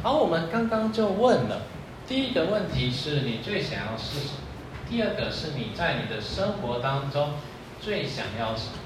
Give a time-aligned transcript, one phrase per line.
[0.00, 1.62] 好，我们刚刚就问了，
[2.06, 4.40] 第一个问题是你最想要是什么？
[4.88, 7.32] 第二个是你在你的生活当中
[7.80, 8.78] 最想要什么？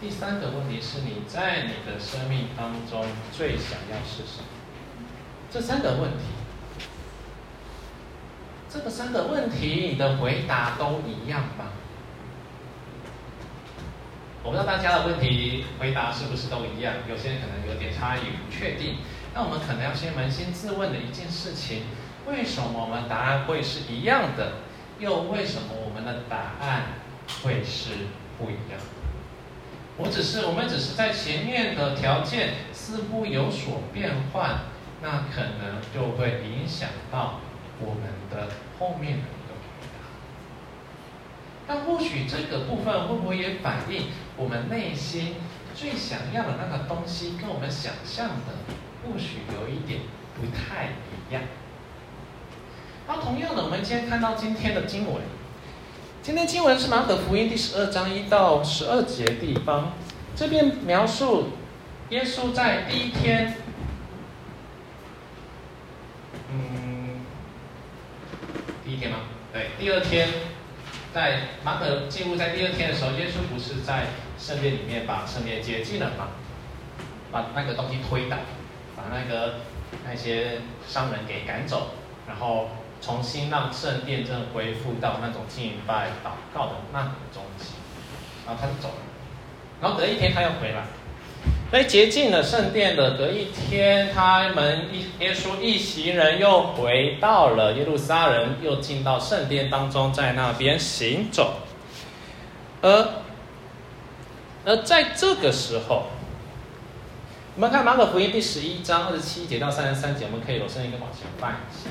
[0.00, 4.48] 第三个问题是你在你的生命当中最想要是什么？
[5.50, 6.24] 这三个问题，
[8.70, 11.66] 这个三个问题，你的回答都一样吗？
[14.42, 18.96] 我不知道大家的问题回答是不是都一样，有些人可能有点差异，不确定。
[19.38, 21.84] 那我们可能要先扪心自问的一件事情：
[22.26, 24.54] 为什么我们答案会是一样的？
[24.98, 26.86] 又为什么我们的答案
[27.44, 27.90] 会是
[28.36, 28.80] 不一样？
[29.96, 34.58] 我只是，我们只是在前面的条件似乎有所变换，
[35.02, 37.38] 那可能就会影响到
[37.78, 38.48] 我们的
[38.80, 40.02] 后面的一个回答。
[41.68, 45.36] 那或许这个部分会不会也反映我们内心
[45.76, 48.74] 最想要的那个东西，跟我们想象的
[49.08, 50.00] 或许有一点
[50.34, 50.90] 不太
[51.30, 51.42] 一样？
[53.06, 55.22] 那同样的，我们今天看到今天的经文，
[56.22, 59.92] 今天经文是马可福音第十二章一到十二节地方，
[60.36, 61.48] 这边描述
[62.10, 63.54] 耶稣在第一天，
[66.52, 67.20] 嗯，
[68.84, 69.20] 第一天吗？
[69.54, 70.28] 对，第二天，
[71.14, 76.28] 在马可记录在第二天的时候，耶稣不是在圣殿里面把圣殿洁净了吗？
[77.32, 78.36] 把那个东西推倒，
[78.98, 79.60] 把那个
[80.04, 81.92] 那些商人给赶走，
[82.26, 82.68] 然后。
[83.00, 87.76] 重新让圣殿真的恢复到那种敬拜、祷告的那种中心，
[88.44, 88.94] 然后他就走了。
[89.80, 90.82] 然后隔一天他又回来，
[91.70, 101.58] 所以洁净了圣殿的隔一天，他们一耶稣一行人又回到了耶路撒冷，又进到圣殿当中，在那边行走。
[102.82, 103.08] 而
[104.64, 106.06] 而在这个时候，
[107.58, 111.90] 我们看马可福音第十一章二十七节到三十三节，我们可以有声音跟往前翻一下。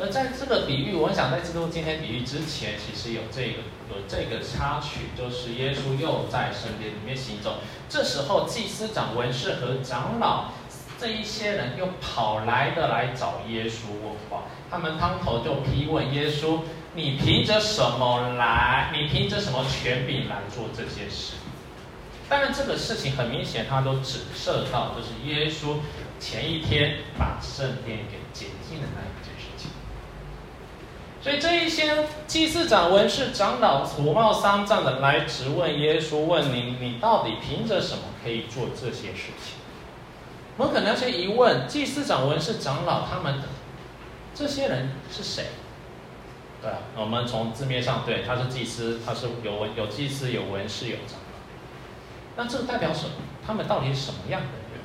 [0.00, 7.58] 而在这个比喻，我想在进入今天比喻之前，其实有这个有这个插曲，就是耶稣又在圣殿里面行走。
[7.88, 10.46] 这时候，祭司长、文士和长老
[10.98, 16.58] 这一些人又跑来的来找耶稣问话，他们当头就批问耶稣
[16.96, 18.90] ：“你凭着什么来？
[18.92, 21.34] 你凭着什么权柄来做这些事？”
[22.32, 25.80] 当然，这个事情很明显，他都指涉到就是耶稣
[26.18, 29.70] 前一天把圣殿给洁净的那一件事情。
[31.22, 39.56] 所以这一些祭司长、文士、长老火冒三丈的来质问耶稣，问你：你到底凭着什么可以做这些事情？
[40.56, 43.42] 我们可能要先疑问：祭司长、文士、长老他们
[44.34, 45.48] 这些人是谁？
[46.62, 51.18] 对，我们从字面上对，他是祭司，他是有文有祭司有文士有长。
[52.36, 53.14] 那这代表什么？
[53.46, 54.80] 他们到底是什么样的人？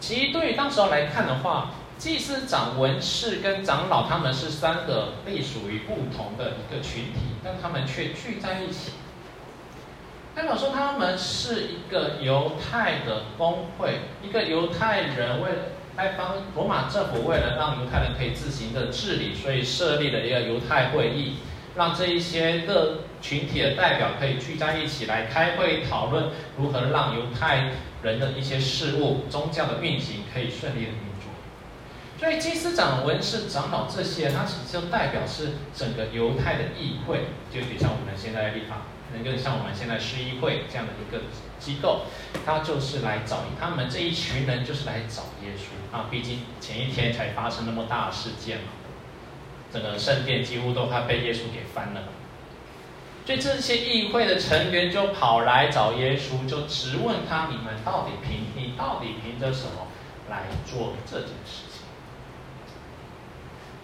[0.00, 1.72] 其实对于当时候来看的话。
[1.98, 8.92] 祭司长、文士跟长老，他们是三个隶属于不同的一个群体，但他们却聚在一起。
[10.32, 15.58] 代表说，他们是一个犹太的工会，一个犹太人为了
[15.96, 21.38] 来帮罗马政府，为了让犹太人可以自行的治理，所以设立了一个犹太会议，
[21.78, 27.70] 让这一些各群体的代表可以聚在一起来开会讨论，如何让犹太
[28.02, 31.30] 人的一些事务、宗教的运行可以顺利的运作。
[32.18, 38.82] 所以祭司长、文士、长老这些，它其实就代表是整个犹太的议会，就有点像我们现在的立法，
[39.14, 41.22] 能够像我们现在市议会这样的一个
[41.60, 42.06] 机构，
[42.44, 46.06] 他就是来找他们这一群人，就是来找耶稣啊。
[46.10, 48.64] 毕竟前一天才发生那么大的事件嘛，
[49.72, 52.02] 整个圣殿几乎都快被耶稣给翻了。
[53.26, 59.88] 所以这些议会的成员就跑来找耶稣，就质问他：你们到底凭你到底凭着什么
[60.30, 61.82] 来做这件事情？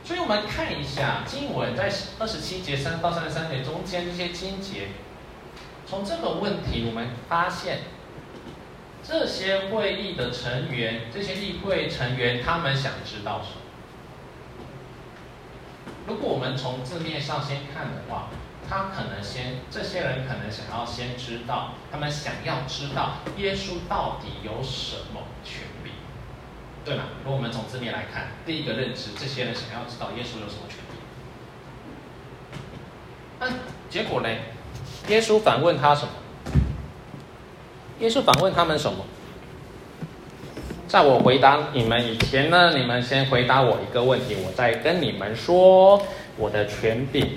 [0.02, 4.88] 所以我们看一下经文，在二十七节三到三十三节中间这些经节，
[5.86, 7.80] 从这个问题我们发现，
[9.02, 13.63] 这些会议的成员，这些议会成员，他们想知道什么？
[16.06, 18.28] 如果我们从字面上先看的话，
[18.68, 25.92] 他可能先，这些人可能想要先知道，他们想要知道耶稣到底有什么权利。
[26.84, 27.04] 对吗？
[27.24, 30.98] 如果我们从字面来看，第一个认知，这些人想要知道耶稣有什么权利。
[33.40, 33.48] 那
[33.88, 34.28] 结果呢？
[35.08, 36.12] 耶稣反问他什么？
[38.00, 39.04] 耶稣反问他们什么？
[40.94, 46.00] 在我回答你们以前呢，你们先回答我一个问题，我再跟你们说
[46.36, 47.30] 我的权柄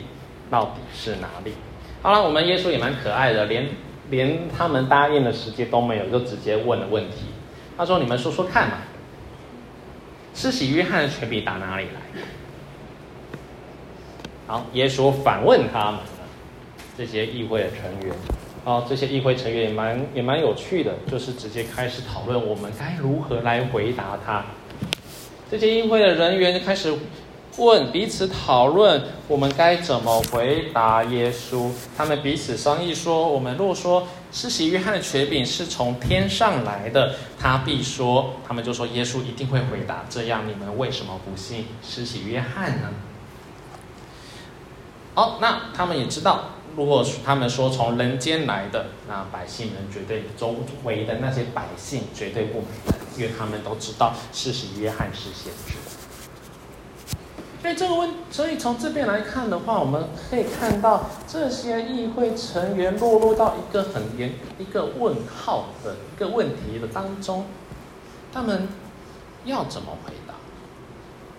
[0.47, 1.55] 到底是哪里。
[2.03, 3.67] 好了，我们耶稣也蛮可爱的，连
[4.11, 7.29] 连他们答应的时间都没有，就直接问了问题。
[7.75, 8.75] 他说：“你们说说看嘛。”
[10.35, 12.21] 施洗约翰的权柄打哪里来？
[14.45, 16.01] 好，耶稣反问他们
[16.95, 18.15] 这些议会的成员。
[18.67, 24.43] 哦，这些议会成员也蛮也蛮有趣的，就是直接开始讨论我们该如何来回答他。
[25.49, 26.93] 这些议会的人员就开始
[27.55, 31.71] 问彼此讨论，我们该怎么回答耶稣？
[31.95, 40.03] 他们彼此商议说：我们若说施洗约翰的权柄是从天上来的，他必说，他们就说耶稣一定会回答。
[40.09, 42.89] 这样你们为什么不信施洗约翰呢？
[45.13, 46.49] 好，那他们也知道。
[46.77, 55.73] 如果他们说从人间来的，那百姓们绝对周围的那些百姓绝对不买单，因为他们都知道事实约翰是先知。
[57.63, 67.45] 所以这个问，所以从这边来看的话，我们可以看到这些议会成员落入到一个很严、一个问号的一个问题的当中，
[68.31, 68.67] 他们
[69.45, 70.26] 要怎么回答？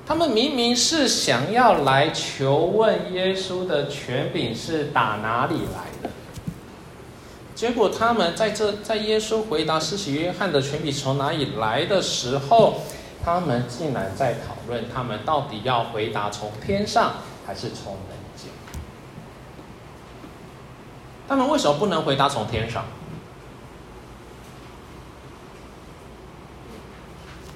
[0.09, 6.09] 他们明明是想要来求问耶稣的权柄是打哪里来的，
[7.55, 12.81] 结果他们在这在耶稣回答施洗约翰的权柄从哪里来的时候，
[13.23, 17.17] 他们竟然在讨论他们到底要回答从天上
[17.47, 18.51] 还是从人间？
[21.29, 22.83] 他们为什么不能回答从天上？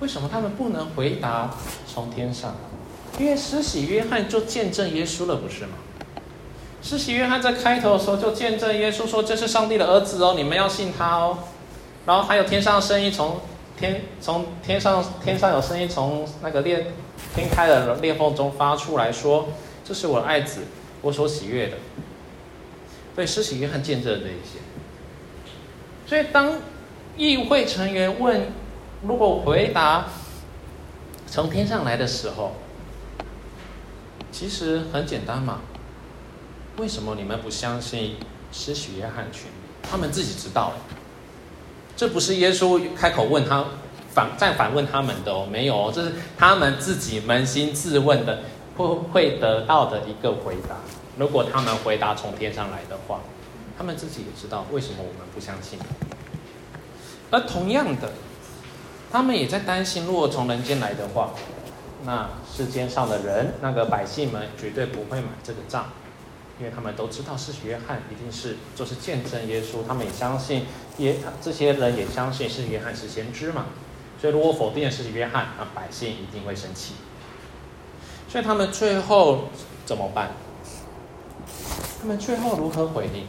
[0.02, 1.49] 为什么他们不能回答
[1.87, 2.56] 从天上？
[3.20, 5.75] 因为施洗约翰就见证耶稣了，不是吗？
[6.82, 11.38] 施洗约翰在开头的时候就见证耶稣说：“这是上帝的儿子哦，你们要信他哦。”
[12.04, 13.40] 然后还有天上的声音从
[13.78, 16.88] 天从天上天上有声音从那个裂
[17.37, 19.50] 天开的裂缝中发出来说
[19.87, 20.62] ：“这是我爱子，
[21.00, 21.76] 我所喜悦的。”
[23.14, 24.58] 对，施洗约翰见证这一些。
[26.08, 26.58] 所以当
[27.16, 28.50] 议会成员问。
[29.04, 30.04] 如果回答
[31.26, 32.52] 从天上来的时候，
[34.31, 35.60] 其实很简单嘛。
[36.76, 38.16] 为什么你们不相信
[38.52, 39.90] 施洗约翰权柄？
[39.90, 40.75] 他们自己知道，
[41.96, 43.64] 这不是耶稣开口问他
[44.14, 48.44] 反再反问他们的哦，没有哦，这是他们自己扪心自问的，
[48.76, 50.76] 会会得到的一个回答。
[51.19, 53.20] 如果他们回答从天上来的话，
[53.76, 55.76] 他们自己也知道为什么我们不相信。
[57.32, 58.12] 而同样的。
[59.12, 61.34] 他们也在担心，如果从人间来的话，
[62.04, 65.88] 那世间上的人，那个百姓们绝对不会买这个账，
[66.58, 70.64] 因为他们都知道是约翰一定是就是见证耶稣，他们也相信
[70.96, 73.66] 耶，这些人也相信是约翰是先知嘛，
[74.18, 76.94] 所以如果否定施洗约翰，那百姓一定会生气。
[78.30, 79.50] 所以他们最后
[79.84, 80.30] 怎么办？
[82.00, 83.26] 他们最后如何回应？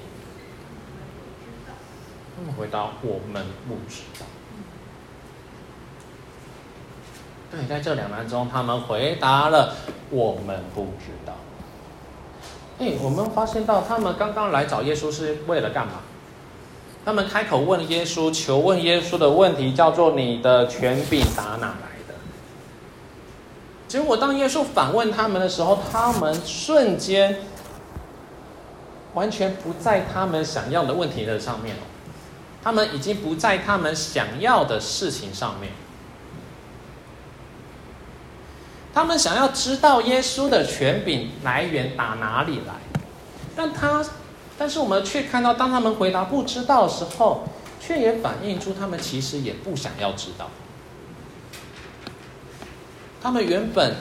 [2.38, 4.26] 他们回答：我们不知道。
[7.54, 9.76] 对，在这两难中，他们回答了
[10.10, 11.34] ：“我们不知道。”
[12.80, 16.00] 哎，我们发现到他们刚刚来找耶稣是为了干嘛？
[17.06, 22.16] 他们开口问耶稣，求问耶稣的问题叫做：“你的权柄打哪来的？”
[23.88, 27.42] 结果当耶稣反问他们的时候，他们瞬间
[29.14, 31.76] 完全不在他们想要的问题的上面，
[32.64, 35.72] 他们已经不在他们想要的事情上面。
[38.94, 42.74] 他们想要知道耶稣的权柄来源打哪里来，
[43.56, 44.06] 但他，
[44.56, 47.44] 但是我们却看到，当他们回答不知道的时候，
[47.82, 50.52] 却也反映出他们其实也不想要知道。
[53.20, 53.96] 他们原本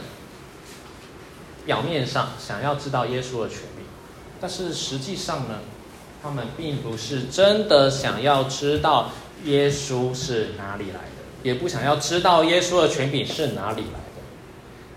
[1.65, 3.87] 表面上想要知道耶稣的权柄，
[4.41, 5.61] 但是实际上呢，
[6.23, 9.11] 他们并不是真的想要知道
[9.45, 14.02] 耶稣是哪里来的，也不想要知道耶稣的权柄是哪里来。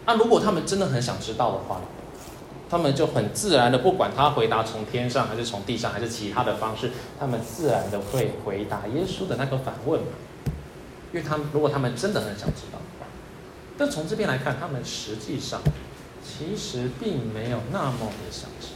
[0.06, 1.82] 那、如果他们真的很想知道的话，
[2.70, 10.08] 他们就很自然的，不管他回答从天上还是从地上还是其他的方式，他们自然的会回答耶稣的那个反问嘛。
[11.14, 12.80] 因为他们如果他们真的很想知道，
[13.78, 15.62] 但从这边来看，他们实际上
[16.24, 18.74] 其实并没有那么的想知道。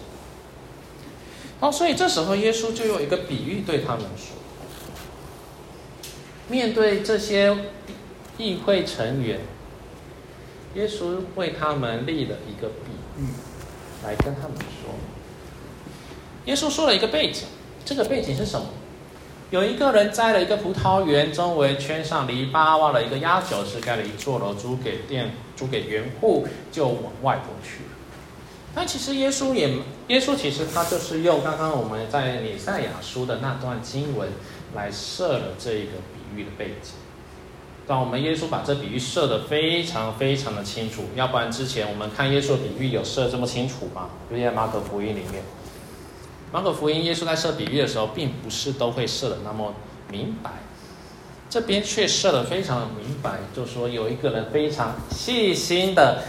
[1.59, 4.36] 好，所以这时候耶稣就用一个比喻对他们说：
[6.48, 7.55] 面对这些
[8.38, 9.41] 议会成员。
[10.75, 13.25] 耶稣为他们立了一个比喻，
[14.03, 14.93] 来跟他们说。
[16.45, 17.45] 耶稣说了一个背景，
[17.83, 18.67] 这个背景是什么？
[19.51, 27.89] 有一个人栽了一个葡萄园，周围圈上篱笆，挖了一个压酒池，盖了一座楼，租给店，租给园户，就往外头去了。
[28.75, 29.73] 但其实耶稣也，
[30.09, 34.29] 耶稣其实他就是用刚刚我们在以赛亚书的那段经文
[34.75, 36.93] 来设了这一个比喻的背景。
[37.89, 44.12] 让我们耶稣把这比喻设得非常非常的清楚，要不然之前我们看耶稣的比喻有设这么清楚吗？
[44.29, 45.43] 就在马可福音里面，
[46.51, 49.74] 马可福音耶稣在设比喻的时候，并不是都会设的那么
[50.12, 50.51] 明白，
[51.50, 56.24] 这边却设的非常明白，就说有一个人非常细心的。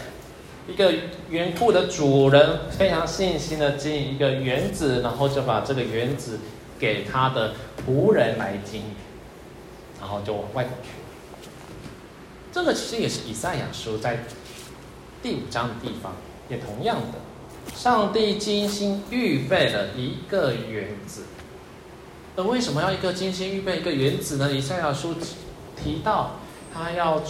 [0.68, 0.94] 一个
[1.28, 6.38] 园户的主人非常细心的经营一个园子，然后就把这个园子
[6.78, 8.86] 给他的仆人来经营，
[9.98, 10.99] 然后就往外头去。
[12.52, 14.24] 这个其实也是以赛亚书在
[15.22, 16.14] 第五章的地方，
[16.48, 21.22] 也同样的，上帝精心预备了一个园子。
[22.36, 24.50] 那为什么要一个精心预备一个园子呢？
[24.52, 25.14] 以赛亚书
[25.76, 26.36] 提到
[26.72, 27.22] 他要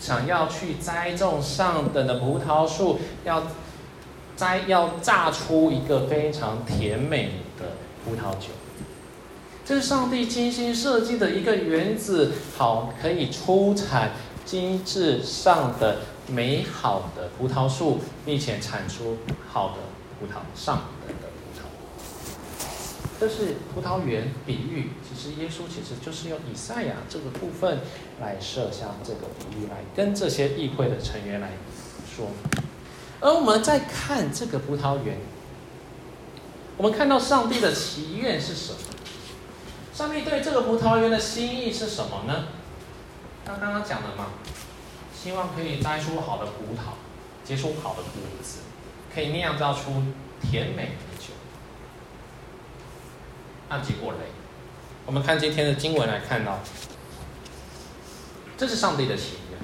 [0.00, 3.46] 想要去栽种上等的葡萄树，要
[4.36, 7.72] 栽要榨出一个非常甜美的
[8.04, 8.48] 葡萄酒。
[9.64, 14.12] 这是上帝精心设计的一个园子，好可以出产
[14.48, 19.18] 精致上的美好的葡萄树，并且产出
[19.52, 19.74] 好的
[20.18, 21.64] 葡萄上等的葡萄。
[23.20, 24.92] 这是葡萄园比喻。
[25.06, 27.80] 其实耶稣其实就是用以赛亚这个部分
[28.22, 31.50] 来设下这个比喻，来跟这些议会的成员来
[32.16, 32.28] 说。
[33.20, 35.18] 而我们再看这个葡萄园，
[36.78, 38.78] 我们看到上帝的祈愿是什么？
[39.92, 42.46] 上帝对这个葡萄园的心意是什么呢？
[43.48, 44.26] 他刚刚讲的嘛，
[45.14, 46.92] 希望可以摘出好的葡萄，
[47.42, 48.12] 结出好的果
[48.42, 48.58] 子，
[49.12, 50.02] 可以酿造出
[50.42, 51.32] 甜美的酒。
[53.70, 54.18] 那结果嘞？
[55.06, 56.58] 我们看今天的经文来看到，
[58.58, 59.58] 这是上帝的祈愿。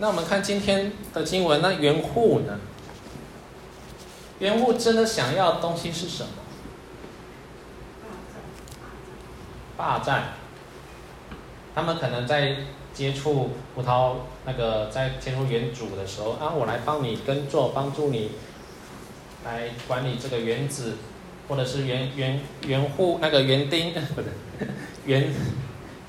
[0.00, 2.60] 那我们看今天的经文，那原户呢？
[4.38, 6.30] 原户真的想要的东西是什么？
[9.78, 10.34] 霸占。
[11.74, 12.56] 他们可能在
[12.98, 14.14] 接触葡萄
[14.44, 18.32] 那个在接触园主的时候啊，我来帮你耕作，帮助你
[19.44, 20.94] 来管理这个园子。
[21.48, 24.68] 或者是园园园户那个园丁，不对，
[25.06, 25.32] 园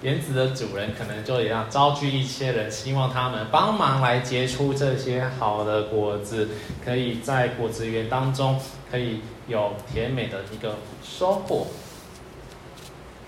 [0.02, 6.50] 园子的主人可能就也要召集一些人，希望他们帮忙来结出这些好的果子，
[6.84, 8.60] 可以在果子园当中
[8.92, 11.68] 可以有甜美的一个收获。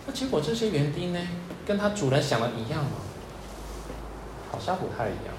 [0.06, 1.20] 那结果这些园丁呢，
[1.66, 2.92] 跟他主人想的一样吗？
[4.64, 5.34] 像不太一样。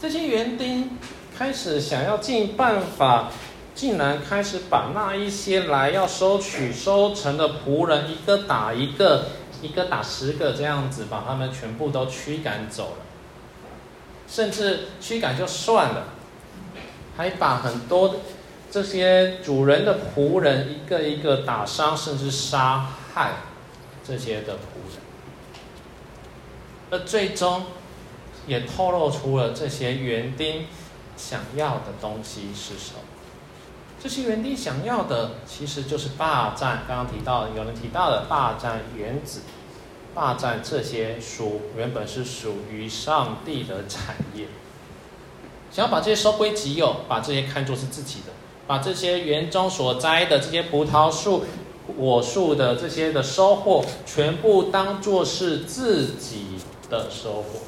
[0.00, 0.98] 这些园丁
[1.38, 3.30] 开始想要尽办法。
[3.74, 9.28] 竟然开始把那一些来要收取收成的仆人，一个打一个，
[9.62, 13.04] 一个打十个这样子，把他们全部都驱赶走了。
[14.28, 16.04] 甚至驱赶就算了，
[17.16, 18.16] 还把很多
[18.70, 23.36] 这些主人的仆人一个一个打伤，甚至杀害
[24.06, 25.00] 这些的仆人。
[26.90, 27.64] 而最终
[28.46, 30.66] 也透露出了这些园丁
[31.16, 33.00] 想要的东西是什么。
[34.02, 36.82] 这些园丁想要的，其实就是霸占。
[36.88, 39.42] 刚刚提到，有人提到的霸占园子，
[40.12, 44.46] 霸占这些属原本是属于上帝的产业，
[45.70, 48.32] 想要把这些收归己有，把这些看作是自己的，
[48.66, 51.44] 把这些园中所栽的这些葡萄树、
[51.96, 56.56] 果树的这些的收获，全部当做是自己
[56.90, 57.60] 的收获。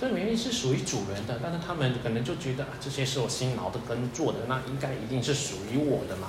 [0.00, 6.28] 这明明是属于主人的，但是他们可能就觉得啊，这些是我辛劳的耕作的，那应该一定是属于我的嘛。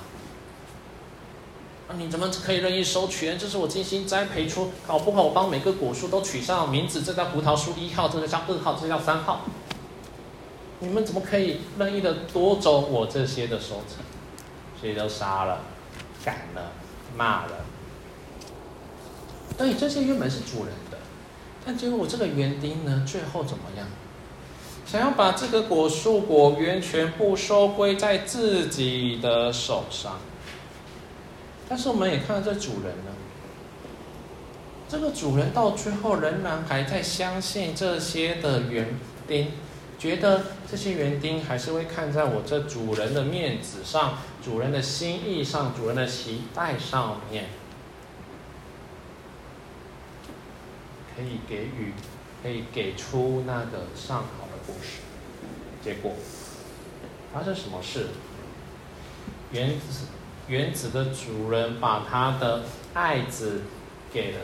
[1.86, 3.36] 啊，你怎么可以任意收取呢？
[3.38, 9.42] 这是我精心栽培出，搞不好我帮每个果树都取上名字，这叫葡萄树一号，这个叫二号，这叫三号。
[10.80, 14.04] 你们怎么可以任意的夺走我这些的收成？
[14.80, 15.60] 所以都杀了、
[16.24, 16.72] 赶了、
[17.16, 17.64] 骂了。
[19.56, 20.74] 对，这些原本是主人。
[21.64, 23.86] 但结果这个园丁呢，最后怎么样？
[24.86, 30.18] 想要把这个果树果园全部收归在自己的手上。
[31.68, 33.12] 但是我们也看到这主人呢，
[34.88, 38.88] 这个主人到最后仍然还在相信这些的园
[39.28, 39.52] 丁，
[39.96, 47.44] 觉得这些园丁还是会看在我这主人的面子上、主人的心意上、主人的期待上面。
[51.16, 51.92] 可以给予，
[52.42, 55.00] 可以给出那个上好的故事。
[55.82, 56.12] 结果
[57.32, 58.08] 发生什么事？
[59.52, 60.06] 园子
[60.46, 62.64] 园子的主人把他的
[62.94, 63.62] 爱子
[64.12, 64.38] 给了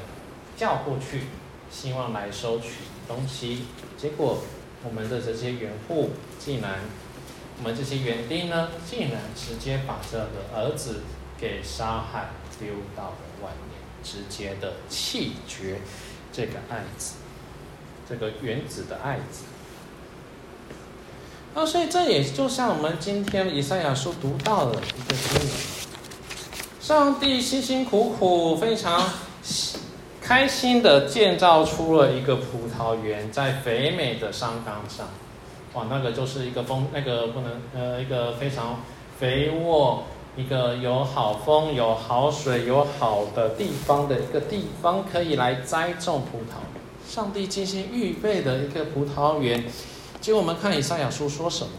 [0.56, 1.22] 叫过去，
[1.70, 2.70] 希望来收取
[3.06, 3.66] 东西。
[3.96, 4.38] 结果
[4.84, 6.80] 我们的这些园户竟然，
[7.58, 11.02] 我们这些园丁呢，竟然直接把这个儿子
[11.38, 15.80] 给杀害，丢到了外面，直接的弃绝。
[16.36, 17.14] 这个爱子，
[18.06, 19.44] 这个园子的爱子。
[21.54, 25.48] 那所以这也就像我们今天以赛亚书读到的一个经文：
[26.78, 29.02] 上帝辛辛苦苦、非常
[30.20, 35.08] 开心的建造出了一个葡萄园，在肥美的山岗上。
[35.72, 38.80] 哇，那个就是一个风，那个不能呃，一个非常
[39.18, 40.04] 肥沃。
[40.36, 46.60] 一个有好风、有好水、有好的地方的一个地方，可以来栽种葡萄。
[47.08, 49.64] 上帝精心预备的一个葡萄园。
[50.20, 51.70] 结果我们看以赛亚书说什么？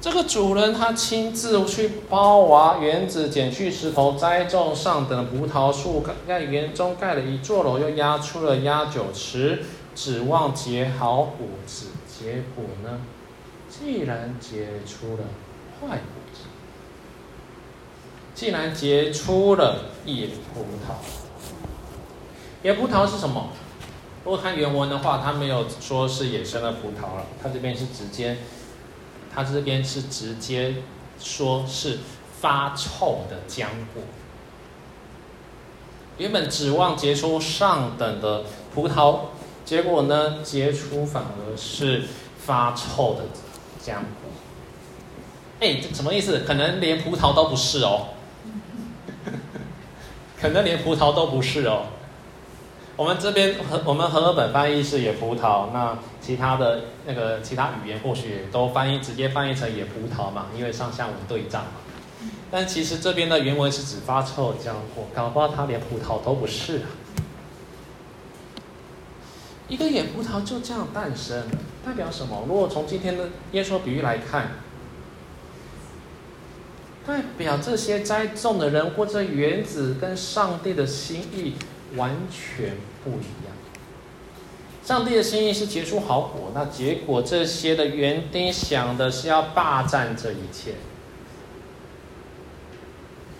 [0.00, 11.86] 这个主人他亲自去包挖园子，捡去石头，栽种上等葡萄树，在园中盖了一座楼，又压出了压酒池，指望结好果子。
[12.06, 13.00] 结果呢？
[13.70, 15.24] 既然结出了
[15.80, 16.17] 坏果。
[18.38, 20.94] 竟然结出了野葡萄。
[22.62, 23.48] 野葡萄是什么？
[24.24, 28.36] 如果看原文的话，它没有说是野生的葡萄了，它这边是直接，
[29.34, 30.76] 它这边是直接
[31.18, 31.98] 说是
[32.40, 34.04] 发臭的浆果。
[36.18, 39.18] 原本指望结出上等的葡萄，
[39.64, 42.04] 结果呢，结出反而是
[42.38, 43.24] 发臭的
[43.84, 44.30] 浆果。
[45.58, 46.44] 哎，这什么意思？
[46.46, 48.10] 可能连葡萄都不是哦。
[50.40, 51.86] 可能连葡萄都不是哦。
[52.96, 61.70] 我们这边和我们和合本翻译是野葡萄，那其他的那个其他语言或许也都翻译直接翻译成野葡萄嘛，因为上下文对仗嘛。
[62.50, 66.86] 但其实这边的原文是指发臭浆果，搞不好它连葡萄都不是啊。
[69.68, 71.44] 一个野葡萄就这样诞生，
[71.84, 72.44] 代表什么？
[72.48, 74.50] 如果从今天的耶稣比喻来看。
[77.08, 81.54] 代表这些栽种的人或者原子跟上帝的心意
[81.96, 83.56] 完全不一样。
[84.84, 90.74] 上帝的心意是结出好果，那结果这些的园丁想的是要霸占这一切，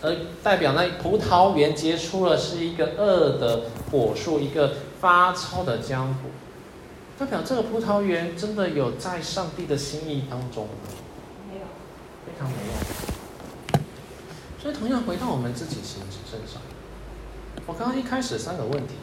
[0.01, 6.31] 而代表那葡萄园结出了是一个恶的果树，一个发臭的浆果，
[7.19, 10.71] 代表这个葡萄园真的有在上帝的心意当中吗？
[11.51, 11.67] 没有，
[12.25, 13.18] 非常没有。
[14.61, 16.61] 所以，同样回到我们自己心身上，
[17.65, 18.95] 我刚刚一开始三个问题：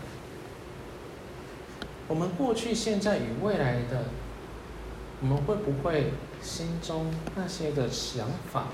[2.10, 4.06] 我们过去、现在与未来的，
[5.22, 7.06] 我们会不会心中
[7.38, 8.68] 那些的想法，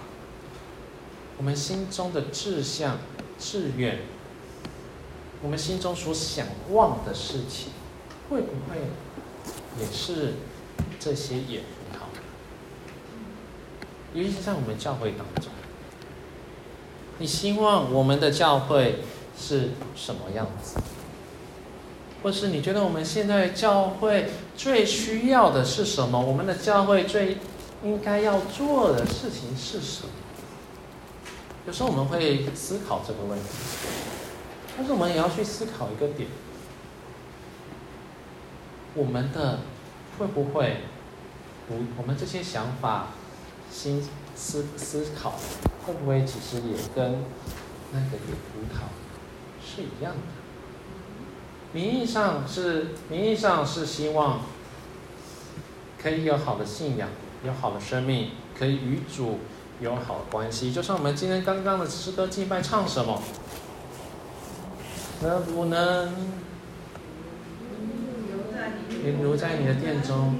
[1.38, 2.98] 我们心中的志向、
[3.38, 4.00] 志愿，
[5.44, 7.74] 我们心中所想望的事情，
[8.28, 8.82] 会不会
[9.80, 10.34] 也是
[11.00, 12.08] 这些也很好？
[14.16, 15.52] 尤其是在我们教会当中。
[17.22, 18.96] 你希望我们的教会
[19.40, 20.80] 是什么样子？
[22.24, 26.20] 或是你觉得我们现在教会最需要的是什么？
[26.20, 27.38] 我们的教会最
[27.84, 30.10] 应该要做的事情是什么？
[31.68, 33.50] 有时候我们会思考这个问题，
[34.76, 36.28] 但是我们也要去思考一个点：
[38.96, 39.60] 我们的
[40.18, 40.78] 会不会，
[41.70, 43.10] 我我们这些想法、
[43.72, 44.04] 心
[44.36, 45.34] 思思考。
[45.86, 47.24] 会不会其实也跟
[47.92, 48.84] 那个野葡萄
[49.66, 50.20] 是一样的？
[51.74, 54.42] 名义上是名义上是希望
[56.00, 57.10] 可以有好的信仰，
[57.44, 59.40] 有好的生命，可以与主
[59.80, 60.72] 有好的关系。
[60.72, 63.20] 就像我们今天刚刚的诗歌敬拜唱什么？
[65.24, 66.14] 能不能
[69.20, 70.36] 留在你的殿中？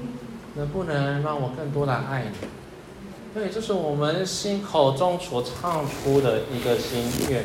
[0.54, 2.61] 能不能让我更多的爱你？
[3.34, 7.44] 对，这是我们心口中所唱出的一个心愿。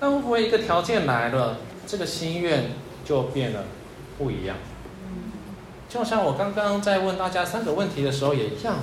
[0.00, 2.70] 那会不会一个条件来了，这个心愿
[3.04, 3.64] 就变得
[4.16, 4.56] 不一样？
[5.88, 8.76] 就像我刚刚在问大家三个问题的时候也一样，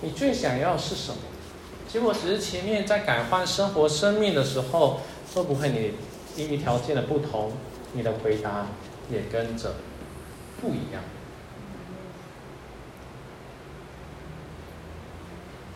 [0.00, 1.18] 你最想要是什么？
[1.86, 5.00] 结果只是前面在改换生活生命的时候，
[5.34, 5.92] 会不会你
[6.42, 7.52] 因为条件的不同，
[7.92, 8.66] 你的回答
[9.10, 9.74] 也跟着
[10.60, 11.02] 不一样？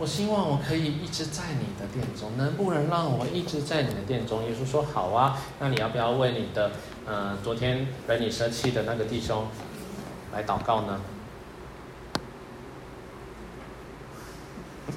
[0.03, 4.43] 我希望我可以一直在你的殿中，能不能让我一直在你的殿中？
[4.43, 6.73] 耶稣说好啊，那你要不要为你的，
[7.07, 9.47] 呃，昨天惹你生气的那个弟兄
[10.33, 11.01] 来祷告呢？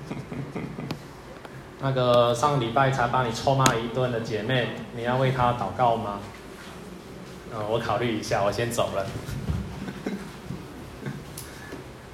[1.81, 6.17] 那个上礼拜才把你臭骂一顿的姐妹，你要为她祷告吗？
[7.53, 9.05] 呃，我考虑一下，我先走了。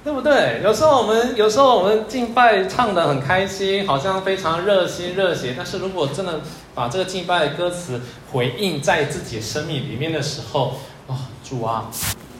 [0.04, 0.60] 对不对？
[0.64, 5.54] 有时候我们有时候我们敬拜唱的很开心，好像非常热心热血。
[5.56, 6.40] 但是如果真的
[6.74, 8.00] 把这个敬拜的歌词
[8.32, 10.74] 回应在自己生命里面的时候，
[11.06, 11.88] 哦，主啊，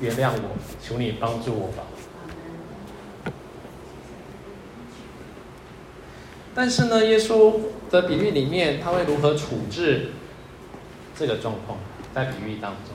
[0.01, 1.85] 原谅我，求你帮助我吧。
[6.55, 7.55] 但是呢，耶稣
[7.91, 10.11] 的比喻里面，他会如何处置
[11.17, 11.79] 这个状况？
[12.15, 12.95] 在比喻当中，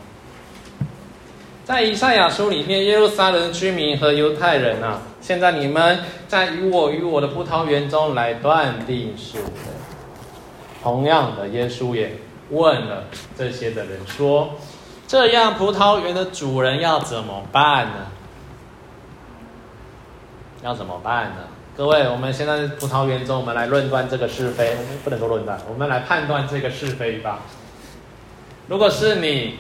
[1.68, 9.70] 在以赛亚书里面，耶路撒冷居民和犹太人啊，现在你们在与我与我的葡萄园中来断定是非。
[10.82, 12.20] 同样的，耶稣也
[12.52, 13.04] 问了
[13.38, 14.52] 这些的人说
[15.10, 18.08] ：“这样葡萄园的主人要怎么办呢？
[20.64, 21.42] 要怎么办呢？”
[21.76, 27.42] 各位，我们现在葡萄园中，我们来论断这个是非，不能说论断，我们来判断这个是非吧。
[28.70, 29.60] 如果是你，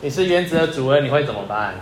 [0.00, 1.74] 你是园子的主人，你会怎么办？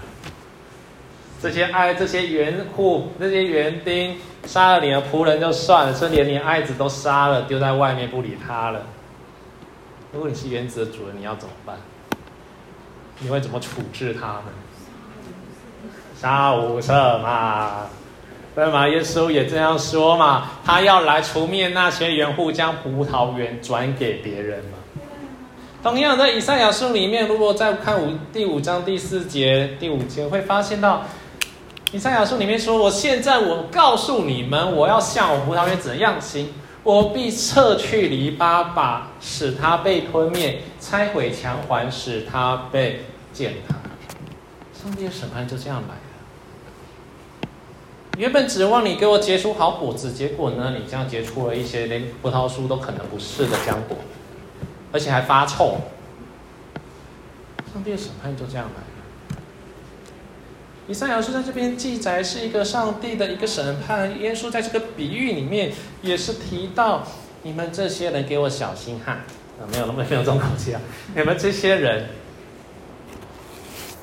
[1.41, 8.83] 这些爱、这些园户、这些园丁杀了你的仆人就算了，甚至连你爱子都杀了，丢在外面不理他了。
[10.13, 11.77] 如果你是园子的主人，你要怎么办？
[13.19, 14.45] 你会怎么处置他们？
[16.17, 17.87] 杀无赦嘛。
[18.55, 18.87] 对吗？
[18.87, 24.79] 耶稣也这样说嘛，他要来除灭那些园户，将葡萄园转给别人嘛。
[25.83, 31.03] 同样在以赛亚书里面，如果再看五第五章第四节、第五节，会发现到
[31.91, 36.51] 以赛亚书里面说：“我现在我告诉你们，我要向我葡萄园怎样行？
[36.85, 43.01] 我必撤去篱笆，把使它被吞灭；拆毁墙环，使它被
[43.33, 43.75] 践踏。”
[44.73, 47.49] 上帝的审判就这样来了。
[48.19, 53.97] 原本指望你给我结出好果子，结果呢，你这样结出了一些连葡萄树都可能不是的浆果，
[54.93, 55.79] 而且还发臭。
[57.73, 58.87] 上帝的审判就这样来了。
[60.89, 64.21] 以赛亚书在这边记载是一个上帝的一个审判。
[64.21, 67.07] 耶稣在这个比喻里面也是提到，
[67.43, 70.81] 你们这些人给我小心哈，啊，没有那么没有这种口气啊，
[71.15, 72.09] 你们这些人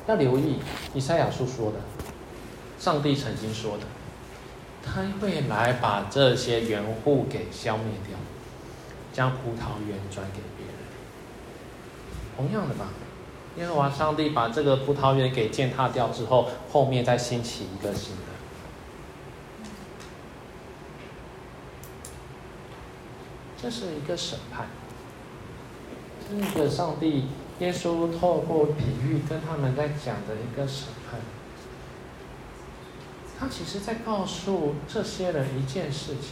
[0.08, 0.58] 要留意
[0.94, 1.78] 以赛亚书说的，
[2.78, 3.84] 上帝曾经说的。
[4.82, 8.16] 他会来把这些园户给消灭掉，
[9.12, 10.40] 将葡萄园转给。
[12.40, 12.86] 同样的吧，
[13.58, 18.22] 耶和华上帝把这个葡萄园给践踏掉之后，后面再兴起一个新的。
[23.60, 24.68] 这是一个审判，
[26.26, 27.24] 这是个上帝
[27.58, 31.20] 耶稣透过比喻跟他们在讲的一个审判。
[33.38, 36.30] 他其实在告诉这些人一件事情，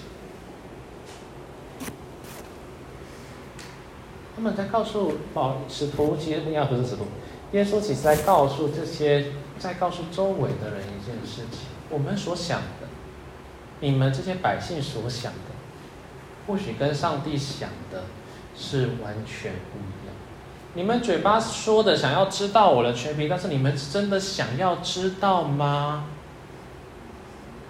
[4.38, 7.07] 他们在告诉保使徒，其实应该不是使徒，
[7.51, 12.87] 耶稣其实在告诉这些，在告诉周围的人一件事情：我们所想的，
[13.81, 15.57] 你们这些百姓所想的，
[16.46, 18.05] 或许跟上帝想的
[18.57, 20.14] 是完全不一样。
[20.74, 26.05] 你们嘴巴说的想要知道我的权柄，但是你们真的想要知道吗？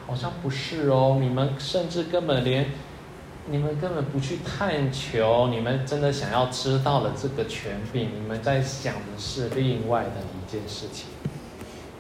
[0.07, 2.73] 好像不是哦，你们甚至根本连，
[3.51, 11.07] 你们根本不去探求，你们真的想要知道的这个权柄，你们在想的是另外的一件事情。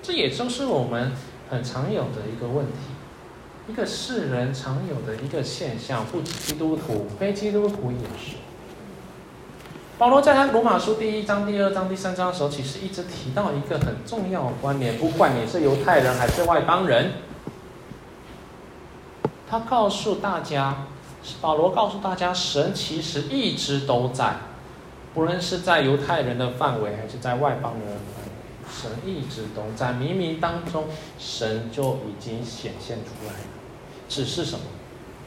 [0.03, 1.13] 这也就是我们
[1.49, 2.73] 很常有的一个问题，
[3.67, 8.37] 一个世人常有的一个现象，不止基督徒，非基督徒也是。
[9.97, 17.13] 保罗在他罗马书第一章、第二章、第三章的时候，其实一直提到一个很重要的观念，不管你是犹太人还是外邦人。
[19.51, 20.85] 他告诉大家，
[21.41, 24.37] 保罗告诉大家，神其实一直都在，
[25.15, 28.33] 不论是在犹太人的范围，还是在外邦人的范围，
[28.71, 29.93] 神一直都在。
[29.93, 30.85] 冥冥当中，
[31.19, 33.41] 神就已经显现出来了，
[34.09, 34.65] 只是什么？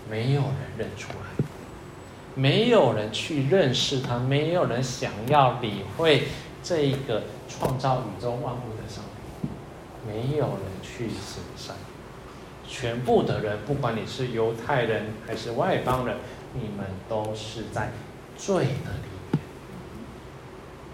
[0.09, 1.45] 没有人认出来，
[2.35, 6.27] 没有人去认识他，没有人想要理会
[6.61, 9.03] 这一个创造宇宙万物的上
[9.41, 9.47] 帝，
[10.05, 11.75] 没有人去行善。
[12.71, 16.15] 全部的人，不管你是犹太人还是外邦人，
[16.53, 17.91] 你们都是在
[18.37, 19.41] 罪的里面，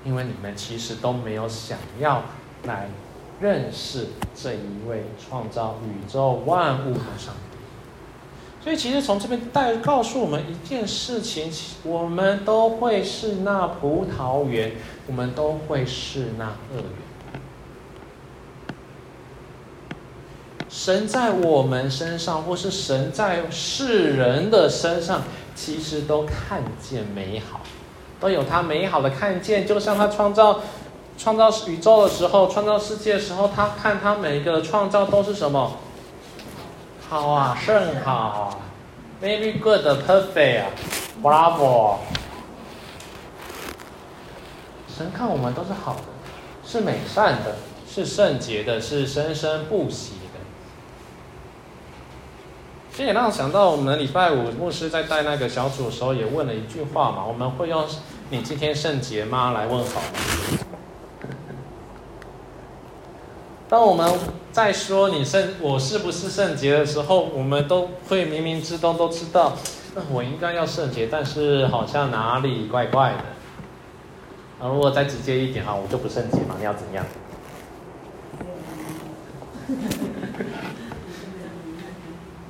[0.03, 2.23] 因为你们其实都没有想要
[2.63, 2.89] 来
[3.39, 7.57] 认识这一位创造宇宙万物的上帝。
[8.63, 11.49] 所以，其实从这边带告诉我们一件事情：
[11.83, 14.71] 我们都会是那葡萄园，
[15.05, 17.06] 我们都会是那恶园。
[20.69, 25.23] 神在我们身上，或是神在世人的身上，
[25.55, 27.61] 其实都看见美好，
[28.19, 29.65] 都有他美好的看见。
[29.65, 30.59] 就像他创造
[31.17, 35.77] 创造宇宙的时候，创造世界的时候，他看他每一个创造都是什么？
[37.09, 38.57] 好啊，甚好啊
[39.21, 40.65] ，very good，perfect 啊
[41.23, 41.95] ，bravo。
[44.97, 46.01] 神看我们都是好的，
[46.65, 47.55] 是美善的，
[47.89, 50.13] 是圣洁的，是生生不息。
[52.97, 57.85] 这也让我想到，我们礼拜五牧师在带那个小组的时候，也问了一句话嘛：我们会用
[58.31, 60.01] “你今天圣洁吗”来问好？
[63.69, 64.11] 当我们
[64.51, 69.53] 在说你圣我是不是圣洁的时候，我们都会冥冥之中都知道，
[69.93, 74.65] 那我应该要圣洁，但是好像哪里怪怪的。
[74.65, 77.05] 啊，如果再直接一点哈，我就不圣洁嘛，你要怎样？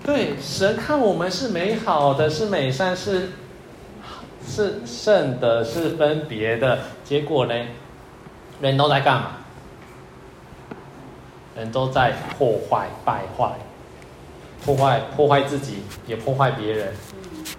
[0.07, 3.33] 对，神看我们是美好的，是美善，是
[4.47, 6.79] 是圣的，是分别的。
[7.03, 7.53] 结果呢，
[8.61, 9.31] 人都在干嘛？
[11.57, 13.51] 人都在破坏、败坏、
[14.63, 16.87] 破坏、破坏自己，也破坏别人；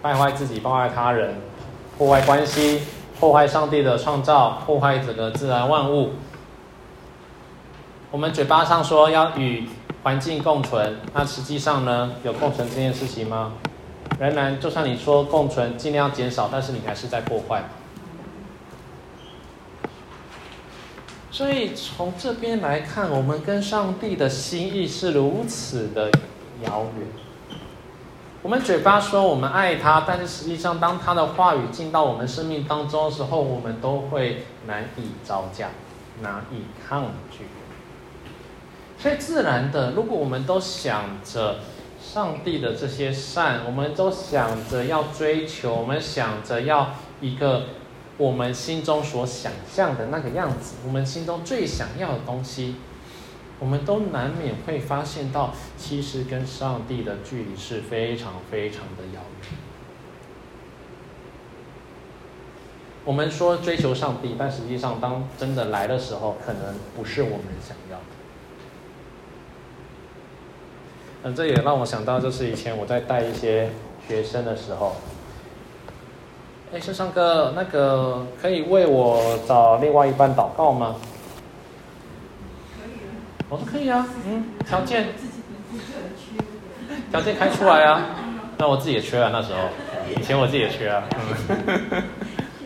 [0.00, 1.34] 败坏自己，破坏他人，
[1.98, 2.80] 破坏关系，
[3.20, 6.12] 破坏上帝的创造，破坏整个自然万物。
[8.10, 9.68] 我们嘴巴上说要与
[10.08, 13.52] 环境共存，那实际上呢，有共存这件事情吗？
[14.18, 17.64] 仍然，就算你说共存，尽量减少，但是你还是在破坏。
[21.30, 26.10] 所以从这边来看，我们跟上帝的心意是如此的
[26.64, 27.06] 遥远。
[28.40, 35.68] 我们嘴巴说我们爱他，但是实际上，当他的话语进到我们生命当中的时候，我们都会难以招架，
[36.22, 37.44] 难以抗拒。
[38.98, 41.60] 所以自然的，如果我们都想着
[42.00, 47.64] 上帝的这些善，我们都想着要追求，我们想着要一个。
[48.18, 52.74] 我们心中所想象的那个样子，我们心中最想要的东西，
[53.60, 59.50] 我们都难免会发现到，其实跟上帝的距离是非常非常的遥远。
[63.04, 68.04] 我们说追求上帝，但实际上当真的来的时候，可能不是我们想要的。
[71.24, 73.70] 嗯，这也让我想到，就是以前我在带一些
[74.06, 74.94] 学生的时候。
[76.72, 80.96] 哎，圣尚哥，那个可以为我找另外一半祷告吗？
[82.78, 83.46] 可以啊。
[83.48, 85.06] 我说可以啊，嗯，条件。
[87.10, 88.02] 条件开出来啊。
[88.58, 89.60] 那我自己也缺啊，那时候，
[90.14, 91.02] 以前我自己也缺啊。
[91.16, 92.02] 嗯。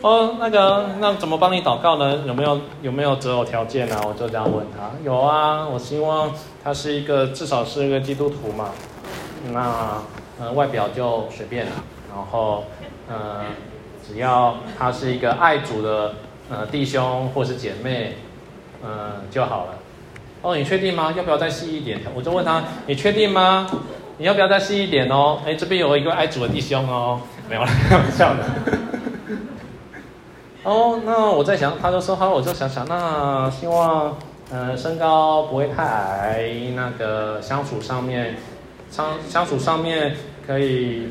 [0.03, 2.23] 哦，那个，那怎么帮你祷告呢？
[2.27, 4.01] 有没有有没有择偶条件啊？
[4.05, 4.91] 我就这样问他。
[5.03, 6.29] 有啊，我希望
[6.63, 8.71] 他是一个至少是一个基督徒嘛。
[9.51, 10.03] 那
[10.39, 11.71] 呃，外表就随便了，
[12.13, 12.65] 然后
[13.09, 13.45] 呃。
[14.05, 16.15] 只要他是一个爱主的
[16.49, 18.17] 呃弟兄或是姐妹，
[18.83, 18.89] 嗯、
[19.31, 19.75] 就好了。
[20.41, 21.13] 哦，你确定吗？
[21.15, 22.01] 要不要再细一点？
[22.13, 23.65] 我就问他，你确定吗？
[24.17, 25.39] 你要不要再细一点哦？
[25.47, 28.43] 哎，这边有一个爱主的弟兄哦，没有了，开玩笑的。
[30.63, 34.17] 哦，那我在想，他就说好，我就想想，那希望
[34.51, 38.37] 呃身高不会太矮，那个相处上面
[38.89, 40.15] 相相处上面
[40.47, 41.09] 可以。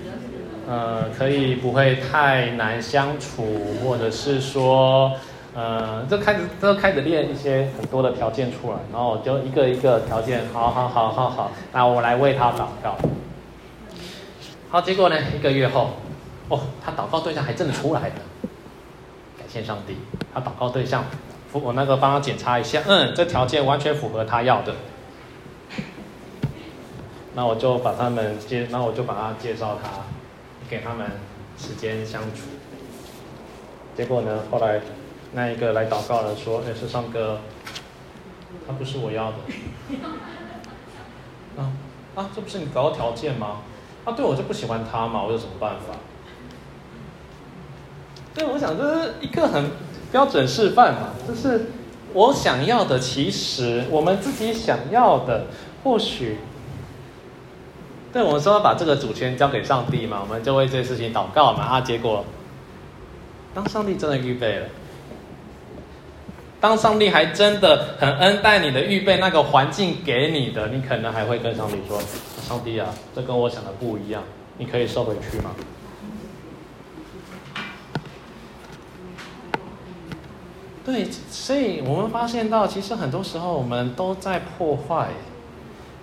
[0.64, 3.44] 呃，可以不会太难相处，
[3.84, 5.10] 或者是说，
[5.56, 12.96] 呃，就开始就开始列一些很多的条件出来，然后我就一个一个条件，好好好好好，那我来为他祷告。
[14.70, 15.90] 好，结果呢，一个月后，
[16.48, 18.14] 哦，他祷告对象还真的出来了，
[19.52, 19.96] 感谢上帝，
[20.32, 21.04] 他祷告对象，
[21.52, 24.74] 我那个帮他检查一下，嗯，这条件完全符合他要的，
[27.34, 29.90] 那我就把他们介，那我就把他介绍他。
[30.70, 31.06] 给他们
[31.58, 32.44] 时间相处，
[33.94, 34.44] 结果呢？
[34.50, 34.80] 后来
[35.32, 37.40] 那一个来祷告的说：“哎，是上哥，
[38.66, 39.36] 他不是我要的。
[41.60, 41.68] ”啊
[42.14, 43.60] 啊，这不是你找的条件吗？
[44.06, 45.92] 啊，对，我就不喜欢他嘛，我有什么办法？
[48.34, 49.70] 对，我想这是一个很
[50.10, 51.66] 标准示范嘛，就是
[52.14, 55.46] 我想要的，其实我们自己想要的，
[55.84, 56.38] 或许。
[58.12, 61.64] 对，我们说要把这个主权交给上帝嘛，我们就为这事情祷告嘛。
[61.64, 62.24] 啊，结果，
[63.54, 64.66] 当上帝真的预备了，
[66.60, 71.98] 当上帝还真的很恩待你的预备那个环境给你的，你可能还会跟上帝说
[72.46, 74.22] ：“上帝啊，这跟我想的不一样，
[74.58, 75.50] 你可以收回去吗？”
[80.84, 85.10] 对，所以我们发现到，其实很多时候我们都在破坏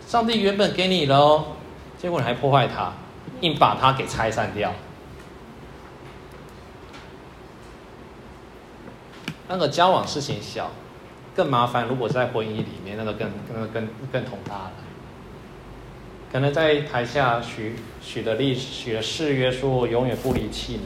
[0.07, 1.47] 上帝原本给你的哦。
[1.97, 2.93] 结果你还破坏它，
[3.41, 4.71] 硬把它给拆散掉。
[9.49, 10.71] 那个交往事情小，
[11.35, 11.85] 更麻烦。
[11.85, 14.71] 如果在婚姻里面，那个更、更更、更统大了。
[16.31, 20.83] 可能在台下许许的立许的誓约，说永远不离弃你。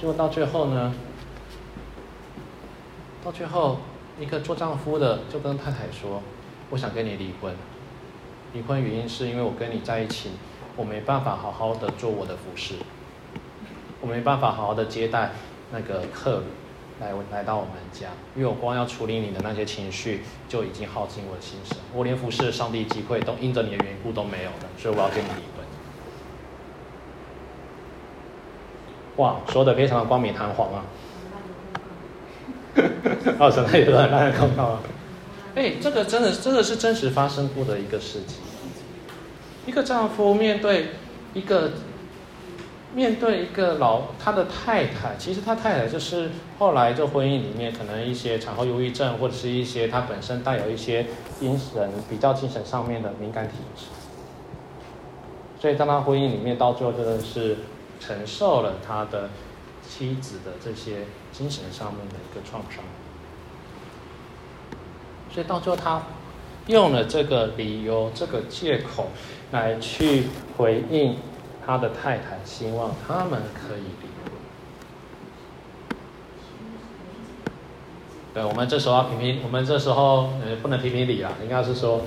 [0.00, 0.92] 结果到最后呢，
[3.24, 3.78] 到最后，
[4.18, 6.20] 一个做丈夫的就跟太太说
[6.70, 7.54] ：“我想跟你离婚。
[8.52, 10.32] 离婚原因是因为我跟你在一起，
[10.76, 12.74] 我没办法好好的做我的服侍，
[14.00, 15.30] 我没办法好好的接待
[15.70, 16.42] 那个客人
[17.00, 25.64] 来来到我们家，因为我光要处理你的那些情绪就已经耗尽我的心神，我连服侍上帝机会都因着你的缘故都没有了，所以我要跟你离婚。”
[29.16, 30.84] 哇，说的非常的冠冕堂皇啊！
[33.38, 34.80] 哦，神他也很让人看到啊！
[35.54, 38.38] 哎，这个真的，真的是真实发生过的一个事情。
[39.66, 40.88] 一个丈夫面对
[41.34, 41.72] 一个
[42.94, 51.06] 面对一个老他的太太，其实他太太就是后来就婚姻里面可能一些产后忧郁症，或者是一些他本身带有一些
[51.38, 53.84] 精神比较精神上面的敏感体质，
[55.60, 57.58] 所以在他婚姻里面到最后真的是
[58.00, 59.28] 承受了他的
[59.92, 61.06] 妻子的这些。
[61.32, 62.84] 精神上面的一个创伤，
[65.32, 66.02] 所以到最后他
[66.66, 69.08] 用了这个理由、这个借口
[69.50, 70.24] 来去
[70.58, 71.16] 回应
[71.64, 74.32] 他的太太，希望他们可以离婚。
[78.34, 82.02] 对，我们这时候要评评，我们这时候呃不能评评理了，应该是说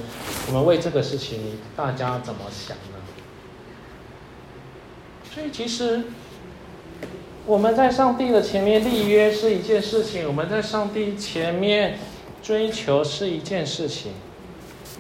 [0.49, 2.99] 我们为这个事情大家怎么想呢？
[5.33, 6.03] 所以其实。
[7.47, 11.99] 我们在上帝的前面立约是一件事情，我们在上帝前面
[12.41, 14.13] 追求是一件事情。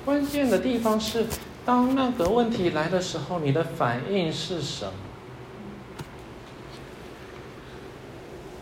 [0.05, 1.25] 关键的地方是，
[1.65, 4.91] 当那个问题来的时候，你的反应是什么？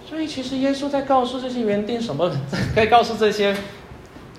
[0.07, 2.31] 所以，其实耶稣在告诉这些园丁什么？
[2.73, 3.53] 在告诉这些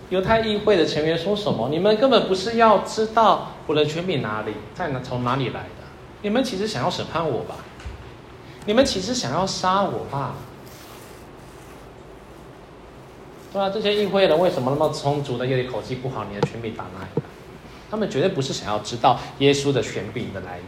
[0.09, 1.69] 犹太议会的成员说什么？
[1.69, 5.85] 你们根本不是要知道我的权柄哪里，在哪，从哪里来的？
[6.23, 7.57] 你们其实想要审判我吧？
[8.67, 10.35] 你们其实想要杀我吧？
[13.53, 15.47] 对啊，这些议会人为什么那么充足的？
[15.47, 17.23] 因为口气不好，你的权柄打哪里？
[17.91, 20.67] 他们绝对不是想要知道耶稣的权柄的来源，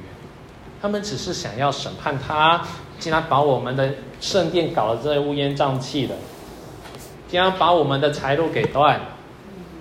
[0.81, 2.63] 他们只是想要审判他，
[3.01, 6.15] 竟然把我们的圣殿搞得这乌烟瘴气的，
[7.29, 9.01] 竟然把我们的财路给断，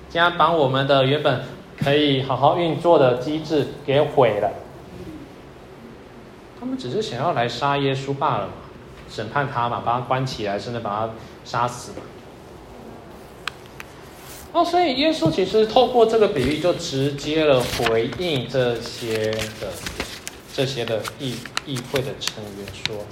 [0.09, 1.43] 竟然把我们的原本
[1.77, 4.51] 可以好好运作的机制给毁了。
[6.65, 8.53] 他们只是想要来杀耶稣罢了嘛，
[9.07, 11.13] 审判他嘛，把他关起来，甚至把他
[11.45, 11.97] 杀死嘛。
[14.51, 19.71] 哦，所以耶稣其实透过这个比喻，就直接了回应这些的
[20.55, 21.35] 这些的议
[21.67, 23.05] 议会的成员说：“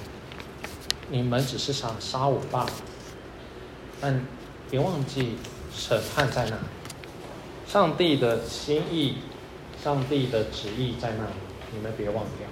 [1.08, 2.72] 你们只是想杀我罢了，
[4.00, 4.26] 但
[4.68, 5.36] 别忘记
[5.72, 6.62] 审判在那里，
[7.68, 9.18] 上帝的心意、
[9.80, 11.32] 上帝的旨意在那里，
[11.72, 12.48] 你们别忘掉。”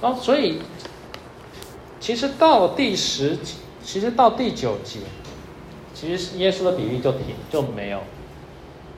[0.00, 0.58] 哦，所以
[2.00, 3.36] 其实到第十，
[3.84, 5.00] 其实到第九节，
[5.92, 8.00] 其实耶稣的比喻就停就没有，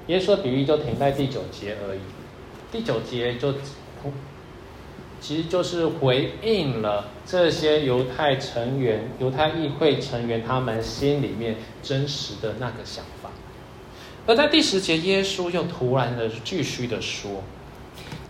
[0.07, 2.01] 耶稣的比喻就停在第九节而已。
[2.71, 3.53] 第九节就，
[5.21, 13.31] 其实就是回应了这些犹太成员、犹太议会成员他们心里面真实的那个想法。
[14.25, 17.43] 而在第十节，耶稣又突然的继续的说。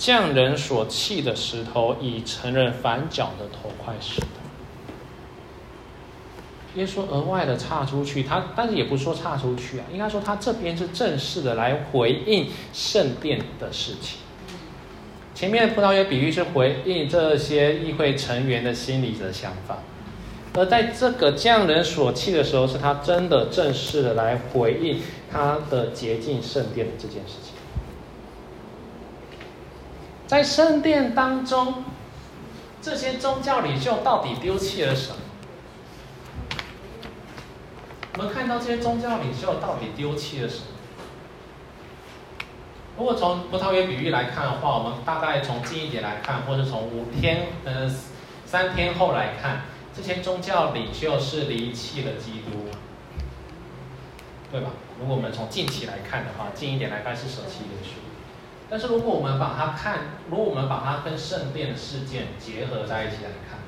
[0.02, 4.26] 匠人所弃的石头，已成人反脚的头块石头。
[6.74, 14.18] 耶稣额外的岔出去，他但是也不说岔出去啊，应该说他这边是正式的来回应圣殿的事情。
[15.36, 19.78] 前面葡萄园比喻是回应这些议会成员的心理的想法，
[20.54, 27.51] 而在这个匠人所弃的时候，是他真的正式的来回应他的洁净圣殿的这件事情。
[30.32, 31.84] 在圣殿当中，
[32.80, 35.16] 这些宗教领袖到底丢弃了什么？
[38.16, 40.64] 我们看到这些宗教领袖到底丢弃了什么？
[42.96, 47.86] 如果从葡萄园比喻来看的话，我们大概从近一点来看，或者从五天呃
[48.46, 49.64] 三天后来看，
[49.94, 52.70] 这些宗教领袖是离弃了基督，
[54.50, 54.70] 对吧？
[54.98, 58.11] 如果我们从近期来看的话，近一点来看是舍弃耶稣。
[58.72, 59.98] 但是如果我们把它看，
[60.30, 63.58] 如果我们把它跟圣殿的事件结合在一起来看，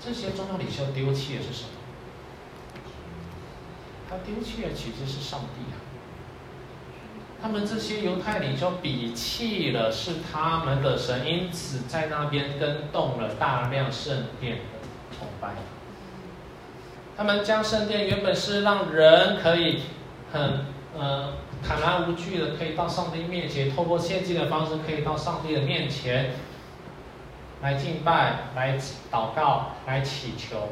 [0.00, 1.68] 这些宗教领袖丢弃的是什么？
[4.10, 5.78] 他丢弃的其实是上帝啊！
[7.40, 14.62] 他们这些犹太领袖鄙弃了是他们的神，因此在那边跟动了大量圣殿的
[15.16, 15.50] 崇拜。
[17.16, 19.82] 他们将圣殿原本是让人可以
[20.32, 20.64] 很
[20.98, 21.34] 呃。
[21.62, 26.34] 坦然无惧的可以到上帝面前，透过献祭的方式可以到上帝的面前
[27.62, 28.78] 来敬拜、来
[29.10, 30.70] 祷告、来祈求。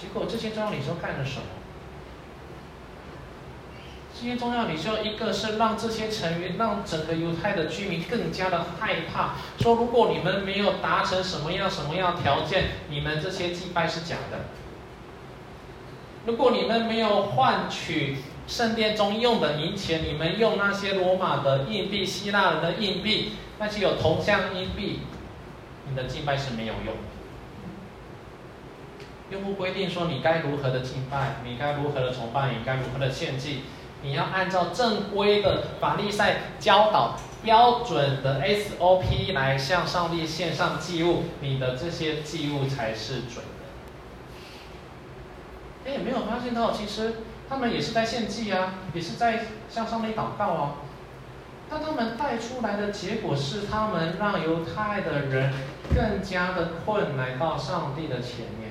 [0.00, 1.46] 结果这些宗教领袖干了什么？
[4.12, 14.40] 这些宗教领袖，一个是让这些成员，让整个犹太的居民更加的害怕，说如果你们没有达成什么样什么样条件，你们这些祭拜是假的。
[16.26, 18.18] 如果你们没有换取
[18.50, 25.02] 圣殿中用的银钱，你们用那些罗马的硬币、希腊人的硬币，那些有铜像硬币，
[25.88, 26.92] 你的祭拜是没有用的。
[29.30, 33.60] 又不规定说你该如何的敬拜，你该如何的崇拜，你该如何的献祭。
[34.02, 43.44] 你要按照正规的法利赛教导标准的 SOP 来向上帝献上祭物，你的这些祭物才是准
[45.84, 45.92] 的。
[45.92, 47.14] 哎，没有发现到，其实
[47.50, 50.74] 他们也是在献祭啊，也是在向上帝祷告啊。
[51.68, 55.52] 但他们带出来的结果是，他们让犹太的人
[55.94, 58.70] 更加的困来到上帝的前面。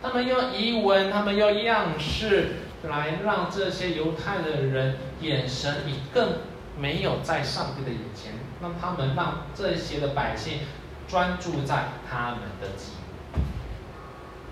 [0.00, 2.56] 他们用仪文，他们用样式。
[2.82, 6.34] 来让这些犹太的人眼神里更
[6.78, 10.60] 没有在上帝的眼前，让他们让这些的百姓
[11.08, 12.92] 专注在他们的祭。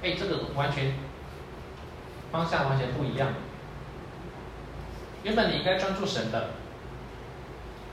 [0.03, 0.95] 哎，这个完全
[2.35, 3.29] 方向完全不一样。
[5.23, 6.51] 原本你应该专注神的，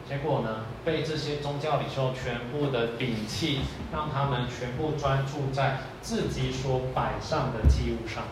[0.09, 3.59] 结果呢，被这些宗教领袖全部的摒弃，
[3.93, 8.23] 让他们全部专注在自己所摆上的祭物上。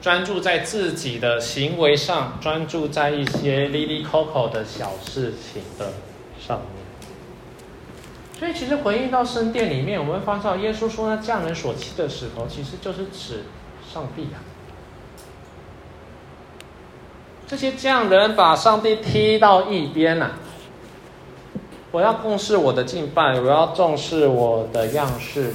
[0.00, 5.92] 专注在自己的行为上，专注在一些哩哩抠抠的小事情的
[6.40, 6.82] 上面。
[8.38, 13.44] 所以，其实回应到圣殿里面，我们发现耶稣说，那匠人所砌的石头，其实就是指
[13.92, 14.40] 上帝啊。
[17.52, 20.30] 这些匠人把上帝踢到一边呐。
[21.90, 25.52] 我要重视我的敬拜，我要重视我的样式。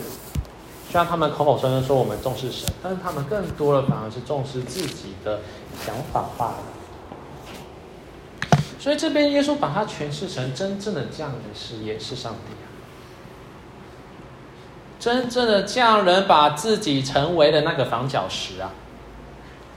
[0.92, 5.40] 虽然他们口口声声说我们重视神，但是他们更多的反而是重视自己的
[5.84, 6.58] 想法罢了。
[8.78, 12.70] 所以这边耶稣把它诠释成真正的匠人是也是上帝啊，
[15.00, 18.70] 真正的匠人把自己成为了那个房角石啊。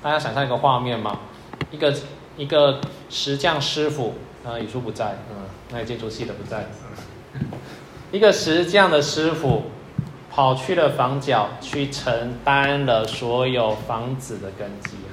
[0.02, 1.18] 大家想象一个画面吗？
[1.70, 1.94] 一个
[2.36, 4.14] 一个石匠师傅，
[4.44, 5.36] 啊，语叔不在，嗯，
[5.70, 6.66] 那个建筑系的不在，
[7.34, 7.40] 嗯，
[8.12, 9.64] 一个石匠的师傅。
[10.32, 15.10] 跑去了房角，去承担了所有房子的根基啊！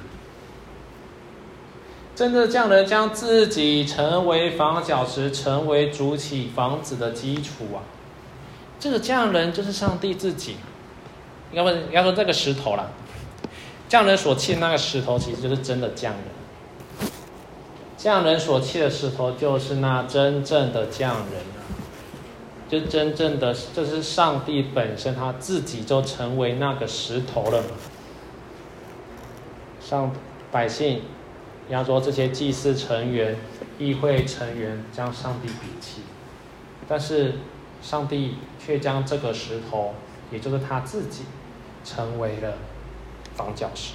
[2.14, 7.82] 真的匠人将自己成为房角石，成为筑起房子的基础啊！
[8.78, 10.54] 这个匠人就是上帝自己，
[11.50, 12.86] 要不要说这个石头啦？
[13.88, 16.22] 匠人所砌的那个石头，其实就是真的匠人。
[17.98, 21.42] 匠人所砌的石头，就是那真正的匠人。
[22.68, 27.68] 就真正的，这是上帝本身，他自己就成为那个石头了嘛。
[29.80, 30.12] 上
[30.52, 31.02] 百姓，
[31.66, 33.36] 比方说这些祭司成员、
[33.78, 36.02] 议会成员，将上帝摒弃，
[36.86, 37.36] 但是
[37.80, 39.94] 上帝却将这个石头，
[40.30, 41.24] 也就是他自己，
[41.82, 42.52] 成为了
[43.34, 43.94] 房角石。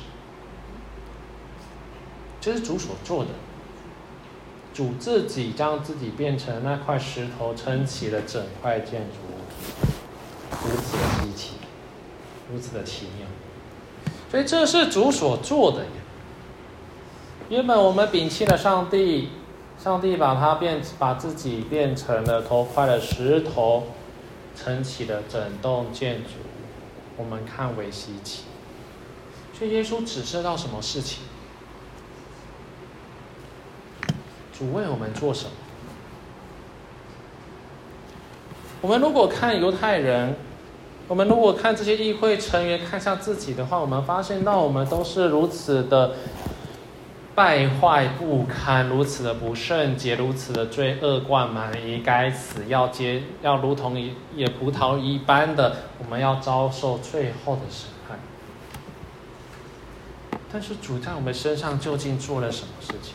[2.42, 3.30] 这是主所做的。
[4.74, 9.38] 主自己将自己变成那块石头，撑起了整块建筑物，
[10.68, 11.52] 如此的稀奇，
[12.52, 13.28] 如此的奇妙。
[14.32, 15.92] 所以这是主所做的呀。
[17.50, 19.30] 原本我们摒弃了上帝，
[19.78, 23.84] 上帝把它变，把自己变成了头块的石头，
[24.56, 28.46] 撑起了整栋建筑物，我们看为稀奇。
[29.56, 31.22] 所以耶稣指示到什么事情？
[34.64, 35.52] 主为我们做什么？
[38.80, 40.36] 我们如果看犹太人，
[41.10, 46.14] 我们如果看这些议会成员看向自己的话，我们发现到我们都是如此的
[47.36, 54.00] 败坏不堪，如此的不圣洁，如此的罪恶贯满盈，该死，要接要如同
[54.34, 58.18] 野葡萄一般的，我们要遭受最后的审判。
[60.50, 63.12] 但是主在我们身上究竟做了什么事情？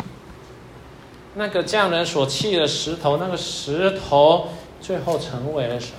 [1.34, 4.48] 那个匠人所砌的石头，那个石头
[4.80, 5.98] 最后成为了什么？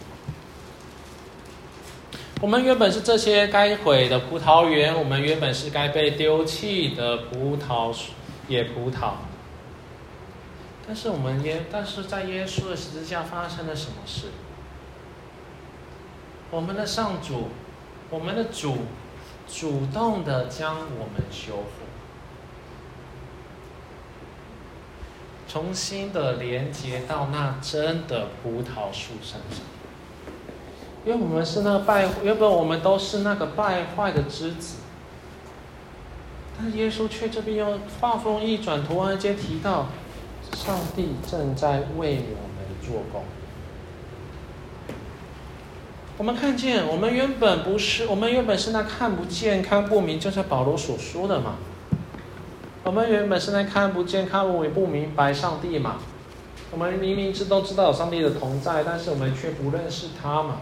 [2.42, 7.94] 我们原本是这些该毁的葡萄园，我们原本是该被丢弃的葡萄
[8.48, 9.12] 野葡萄。
[10.88, 14.28] 但是我们耶，但是在耶稣的十字架发生了什么事？
[16.50, 17.50] 我们的上主，
[18.10, 18.78] 我们的主，
[19.48, 21.79] 主动的将我们修复。
[25.50, 29.66] 重新的连接到那真的葡萄树身上，
[31.04, 34.76] 因为我们是那个败，原本我们都是那个败坏的枝子，
[36.56, 39.88] 但耶稣却这边又话锋一转，突然间提到，
[40.56, 43.24] 上帝正在为我们做工。
[46.16, 51.56] 我们看见，我们原本不是，我们原本是那看不见、看不明，就像保罗所说的嘛。
[52.84, 55.98] 我们原本是那看不见、看不明、不明白上帝嘛。
[56.72, 60.58] 我们明明知都知道有上帝的同在，但是我们却不认识他嘛。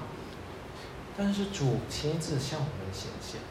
[1.17, 3.41] 但是主亲自向我们显现，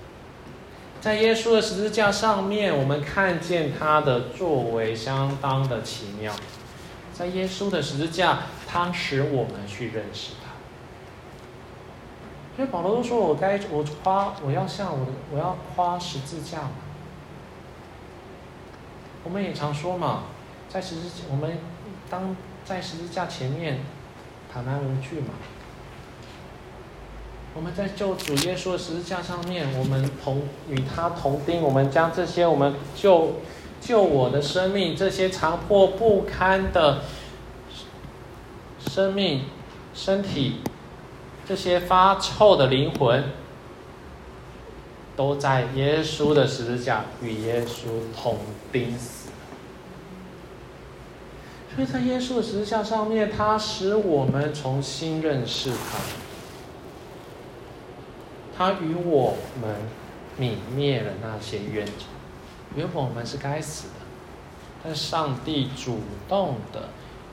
[1.00, 6.32] 在耶稣的十字架上面，我们看见他的作为相当的奇妙。
[7.12, 10.50] 在耶稣的十字架，他使我们去认识他。
[12.56, 16.70] 所以保罗都说：“我该我夸，我要向我的，我要夸十字架嘛。”
[19.26, 20.22] 我们也常说嘛，
[20.68, 21.58] 在十字，我们
[22.08, 23.80] 当在十字架前面
[24.52, 25.30] 坦然无惧嘛。
[27.52, 33.40] 我们在救主耶稣的十字架上面，我们同与他同钉，我们将这些我们救
[33.80, 37.00] 救我的生命，这些残破不堪的
[38.78, 39.42] 生命
[39.92, 40.60] 身体。
[41.48, 43.24] 这些发臭的灵魂，
[45.16, 48.38] 都在耶稣的十字架与耶稣同
[48.70, 49.30] 钉死。
[51.74, 55.98] 所以在耶稣的十字架上面，他使我们重新认识他。
[58.56, 59.76] 他与我们
[60.38, 62.06] 泯灭了那些冤仇。
[62.74, 63.94] 原本我们是该死的，
[64.82, 66.88] 但上帝主动的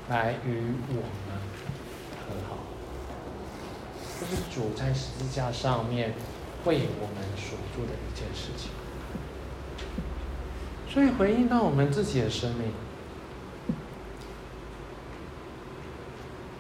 [0.09, 1.39] 来与我们
[2.27, 2.57] 和好。
[4.19, 6.13] 这是主在十字架上面
[6.65, 8.69] 为我们所做的一件事情，
[10.89, 12.71] 所以回应到我们自己的生命，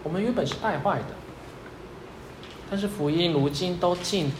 [0.03, 1.15] 我们原本是败坏的，
[2.69, 4.31] 但是福音如今都进，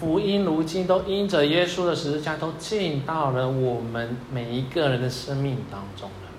[0.00, 6.30] 福音如今都因着耶稣的十字架都进到了我们每一个人的生命当中了。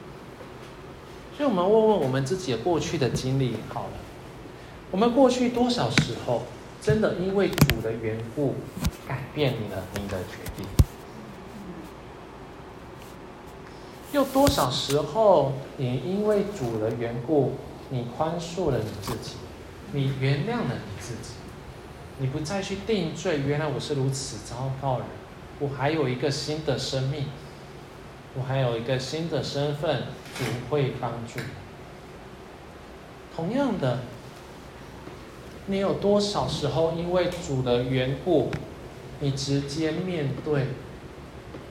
[1.37, 3.89] 所以，我们问问我们自己的过去的经历，好了。
[4.89, 6.43] 我们过去多少时候，
[6.85, 8.53] 真的因为主的缘故，
[9.07, 10.67] 改变你的你的决定？
[14.11, 17.53] 又多少时候，你因为主的缘故，
[17.89, 19.31] 你宽恕了你自己，
[19.93, 21.33] 你原谅了你自己，
[22.19, 23.39] 你不再去定罪。
[23.39, 25.07] 原来我是如此糟糕人，
[25.57, 27.25] 我还有一个新的生命，
[28.35, 30.03] 我还有一个新的身份，
[30.37, 31.39] 主会帮助。
[33.35, 34.01] 同样的。
[35.67, 38.51] 你有多少时候因为主的缘故，
[39.19, 40.67] 你直接面对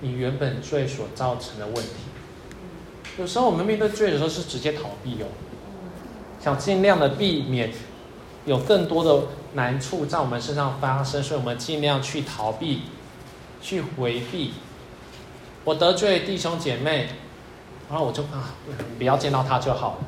[0.00, 1.90] 你原本罪所造成的问题？
[3.18, 5.26] 有时候我们面对罪的时候是直接逃避哦，
[6.40, 7.72] 想尽量的避免
[8.44, 12.82] 有更多的难处在我们身上发生，所以我们尽量去逃避、
[13.62, 14.54] 去回避。
[15.62, 17.08] 我得罪弟兄姐妹，
[17.88, 18.56] 然后我就啊，
[18.98, 19.98] 不要见到他就好了。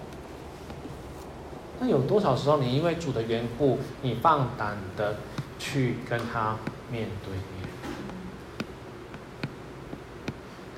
[1.78, 5.16] 那有多少时候，你因为主的缘故，你放胆的
[5.58, 6.56] 去跟他
[6.90, 7.68] 面对面？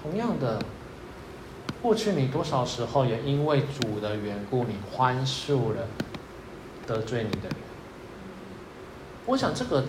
[0.03, 0.61] 同样的，
[1.80, 5.86] 过去你多少时候也因为主的缘故，你宽恕了
[6.86, 7.57] 得罪你的人？
[9.26, 9.84] 我想这个，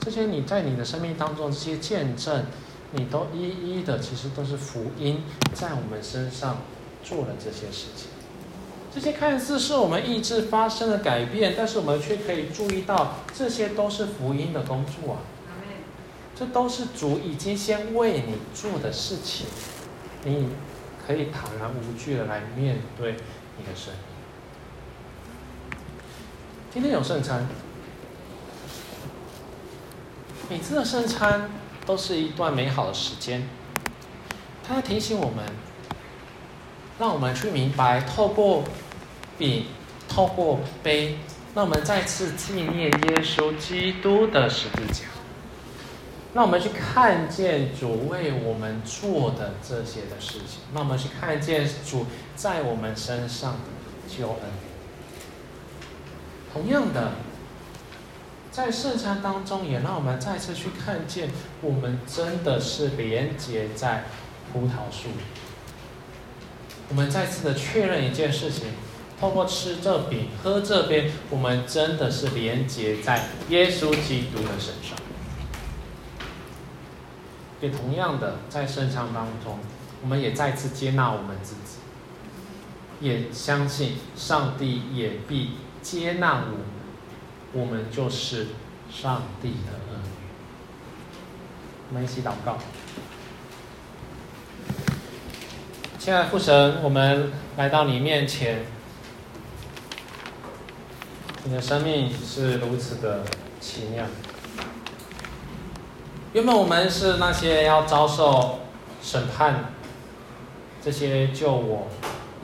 [0.00, 2.46] 这些你在你的生命当中这些见证，
[2.92, 5.22] 你都一一的，其实都是福音
[5.52, 6.56] 在我们身上
[7.04, 8.08] 做了这些事情。
[8.96, 15.20] 这些看似是我们意志发生的改变，但是我们却可以注意到，这些都是福音的工作啊！
[16.34, 19.48] 这都是主已经先为你做的事情，
[20.24, 20.48] 你
[21.06, 23.16] 可以坦然无惧的来面对
[23.58, 25.78] 你的生命。
[26.72, 27.46] 今天有圣餐，
[30.48, 31.50] 每次的圣餐
[31.84, 33.46] 都是一段美好的时间，
[34.66, 35.44] 它提醒我们，
[36.98, 38.64] 让我们去明白，透过。
[39.38, 39.66] 并
[40.08, 41.18] 透过杯，
[41.54, 45.04] 那我们再次纪念耶稣基督的十字架。
[46.32, 53.58] 那我们去看见主为我们做的这些的事情，那我们去看见主在我们身上的
[54.06, 54.40] 救恩。
[56.52, 57.12] 同样的，
[58.50, 61.30] 在圣餐当中，也让我们再次去看见，
[61.62, 64.04] 我们真的是连接在
[64.52, 65.08] 葡萄树。
[66.90, 68.68] 我们再次的确认一件事情。
[69.20, 74.96] 透过吃这饼、喝这边，我们真的是连接在耶稣基督的身上。
[77.60, 79.58] 也同样的，在圣餐当中，
[80.02, 81.78] 我们也再次接纳我们自己，
[83.00, 86.60] 也相信上帝也必接纳我们，
[87.54, 88.48] 我们就是
[88.90, 90.10] 上帝的儿女。
[91.88, 92.58] 我们一起祷告。
[95.98, 98.66] 亲爱的父神，我们来到你面前，
[101.48, 103.22] 你的生命是如此的
[103.60, 104.04] 奇妙。
[106.32, 108.58] 原本我们是那些要遭受
[109.00, 109.66] 审判、
[110.82, 111.86] 这些救我、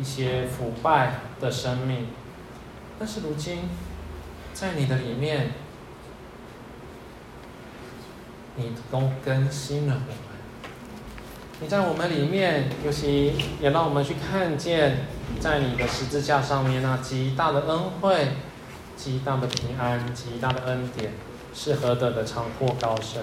[0.00, 2.06] 一些腐败的生命，
[2.96, 3.68] 但是如今，
[4.54, 5.50] 在你的里面，
[8.54, 10.22] 你都更新了我们。
[11.60, 15.06] 你在我们里面，尤其也让我们去看见，
[15.40, 18.28] 在你的十字架上面那极大的恩惠、
[19.02, 21.12] 极大的平安、极大的恩典，
[21.52, 23.20] 是何等的长阔高深。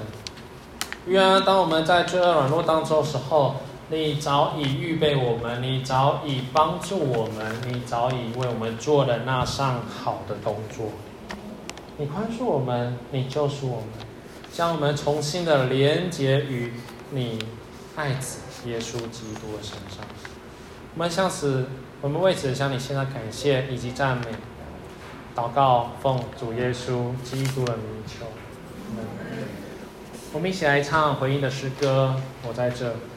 [1.06, 3.56] 原来，当我们在罪恶软弱当中的时候，
[3.88, 10.88] 你早已预备我们，你早已帮助我们，你早已为我们做了那上好的工作。
[11.96, 13.88] 你宽恕我们，你救赎我们，
[14.52, 16.74] 将我们重新的连结于
[17.12, 17.40] 你
[17.96, 20.06] 爱子耶稣基督的身上。
[20.94, 21.68] 我们向此，
[22.02, 24.26] 我们为此向你献上感谢以及赞美。
[25.36, 28.26] 祷告，奉主耶稣基督的名求。
[30.34, 32.16] 我们一起来唱回应的诗歌。
[32.48, 32.94] 我在这。
[32.94, 33.09] 这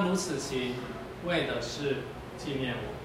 [0.00, 0.76] 当如此行，
[1.26, 1.96] 为的是
[2.38, 3.00] 纪念我。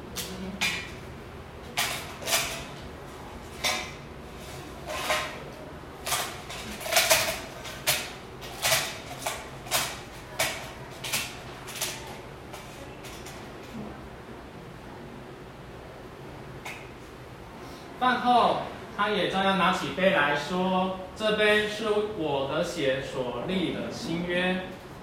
[18.00, 18.62] 饭后，
[18.96, 24.62] 他也照样拿起杯来说：“这杯是我的血所立的新约，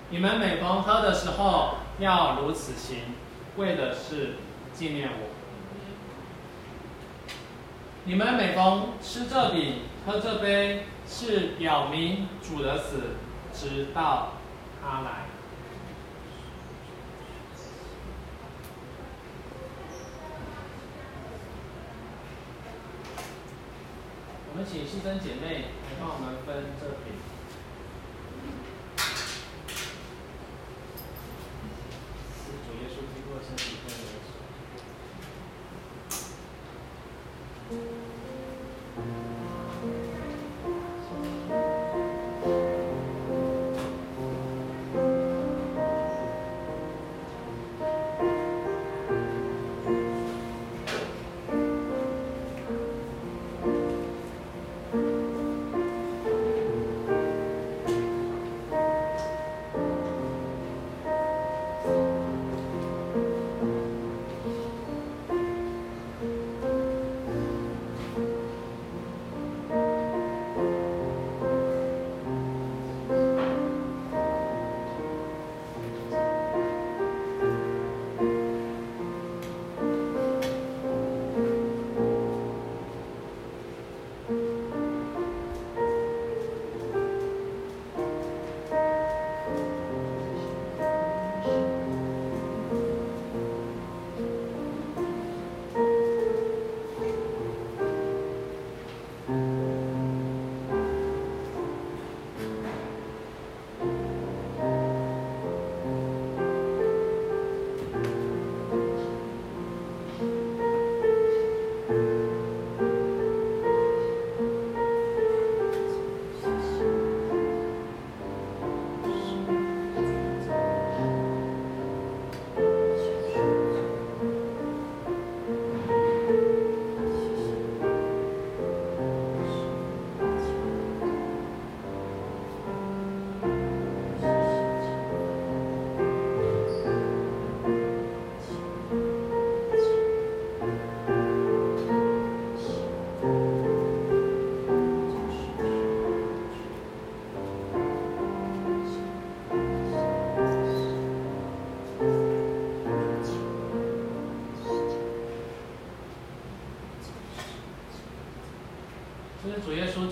[0.09, 2.98] 你们每逢喝的时候，要如此行，
[3.57, 4.34] 为的是
[4.74, 5.28] 纪念我。
[8.05, 13.14] 你们每逢吃这饼、喝这杯，是表明主的死，
[13.55, 14.32] 直到
[14.82, 15.26] 他来。”
[24.50, 27.11] 我们请牺牲姐妹来帮我们分这饼。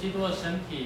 [0.00, 0.79] 基督的身体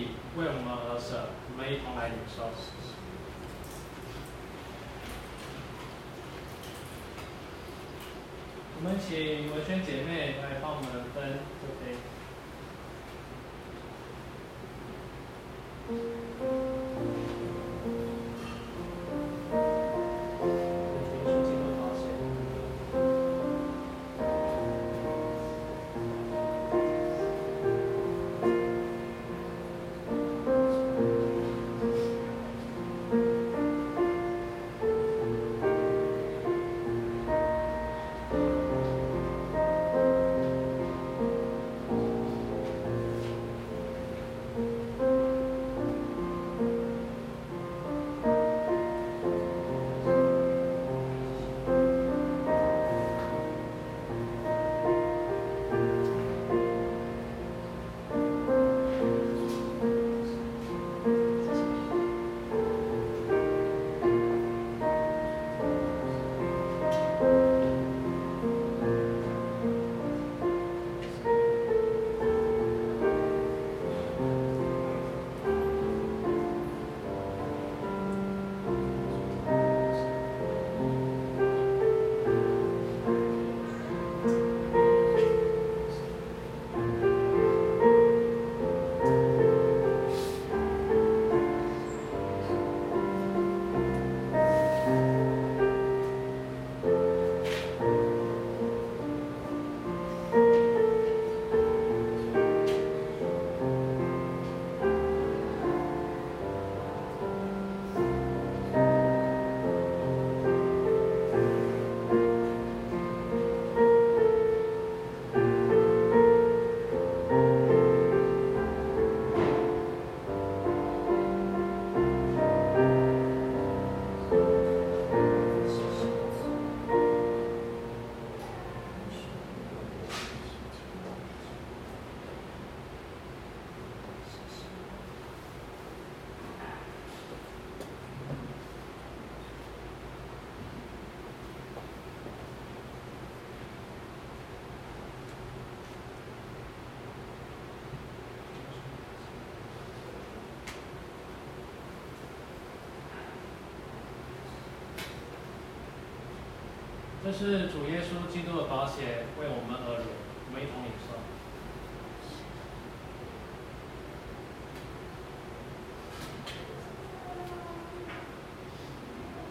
[157.25, 160.05] 这是主耶稣基督的宝血为我们而流，
[160.47, 161.17] 我们一同领受。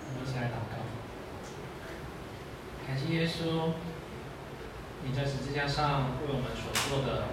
[0.05, 0.77] 我们一起来祷告。
[2.85, 3.73] 感谢耶稣，
[5.03, 7.23] 你在十字架上为我们所做的，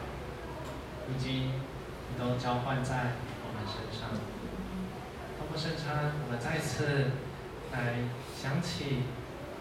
[1.06, 3.12] 如今你都交换在
[3.44, 4.08] 我们身上。
[5.38, 7.10] 通过圣餐，我们再次
[7.72, 7.96] 来
[8.34, 9.02] 想起。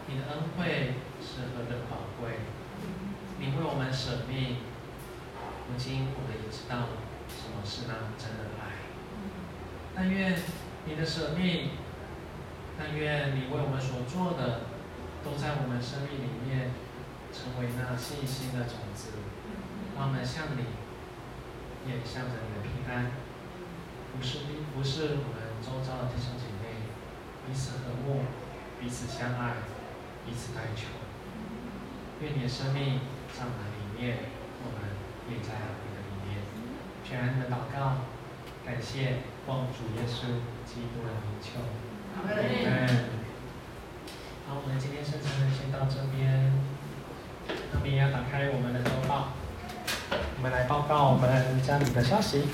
[0.10, 2.40] 你的恩惠是何等宝贵！
[3.38, 4.58] 你为我们舍命，
[5.70, 6.90] 如今我们也知道
[7.30, 8.90] 什么是那真的爱。
[9.94, 10.34] 但愿
[10.86, 11.78] 你的舍命，
[12.76, 14.66] 但愿你为我们所做的，
[15.24, 16.72] 都在我们生命里面
[17.32, 19.14] 成为那信心的种子，
[19.96, 20.66] 让我们向你，
[21.86, 23.12] 也向着你的平安，
[24.18, 24.40] 不是
[24.74, 26.90] 不是我们周遭的弟兄姐妹，
[27.46, 28.26] 彼此和睦，
[28.82, 29.54] 彼此相爱。
[30.30, 30.86] 彼此代求，
[32.22, 33.00] 愿你的生命
[33.34, 34.30] 在我们里面，
[34.62, 34.86] 我们
[35.28, 36.38] 也在你的里面。
[37.04, 38.06] 全然的祷告，
[38.64, 40.38] 感谢奉主耶稣
[40.70, 41.66] 基督的名求。
[42.14, 42.30] 阿门。
[44.48, 46.54] 好，我们今天圣餐先到这边，
[47.74, 49.30] 那么也要打开我们的周报，
[50.12, 52.50] 我们来报告我们家里的消息。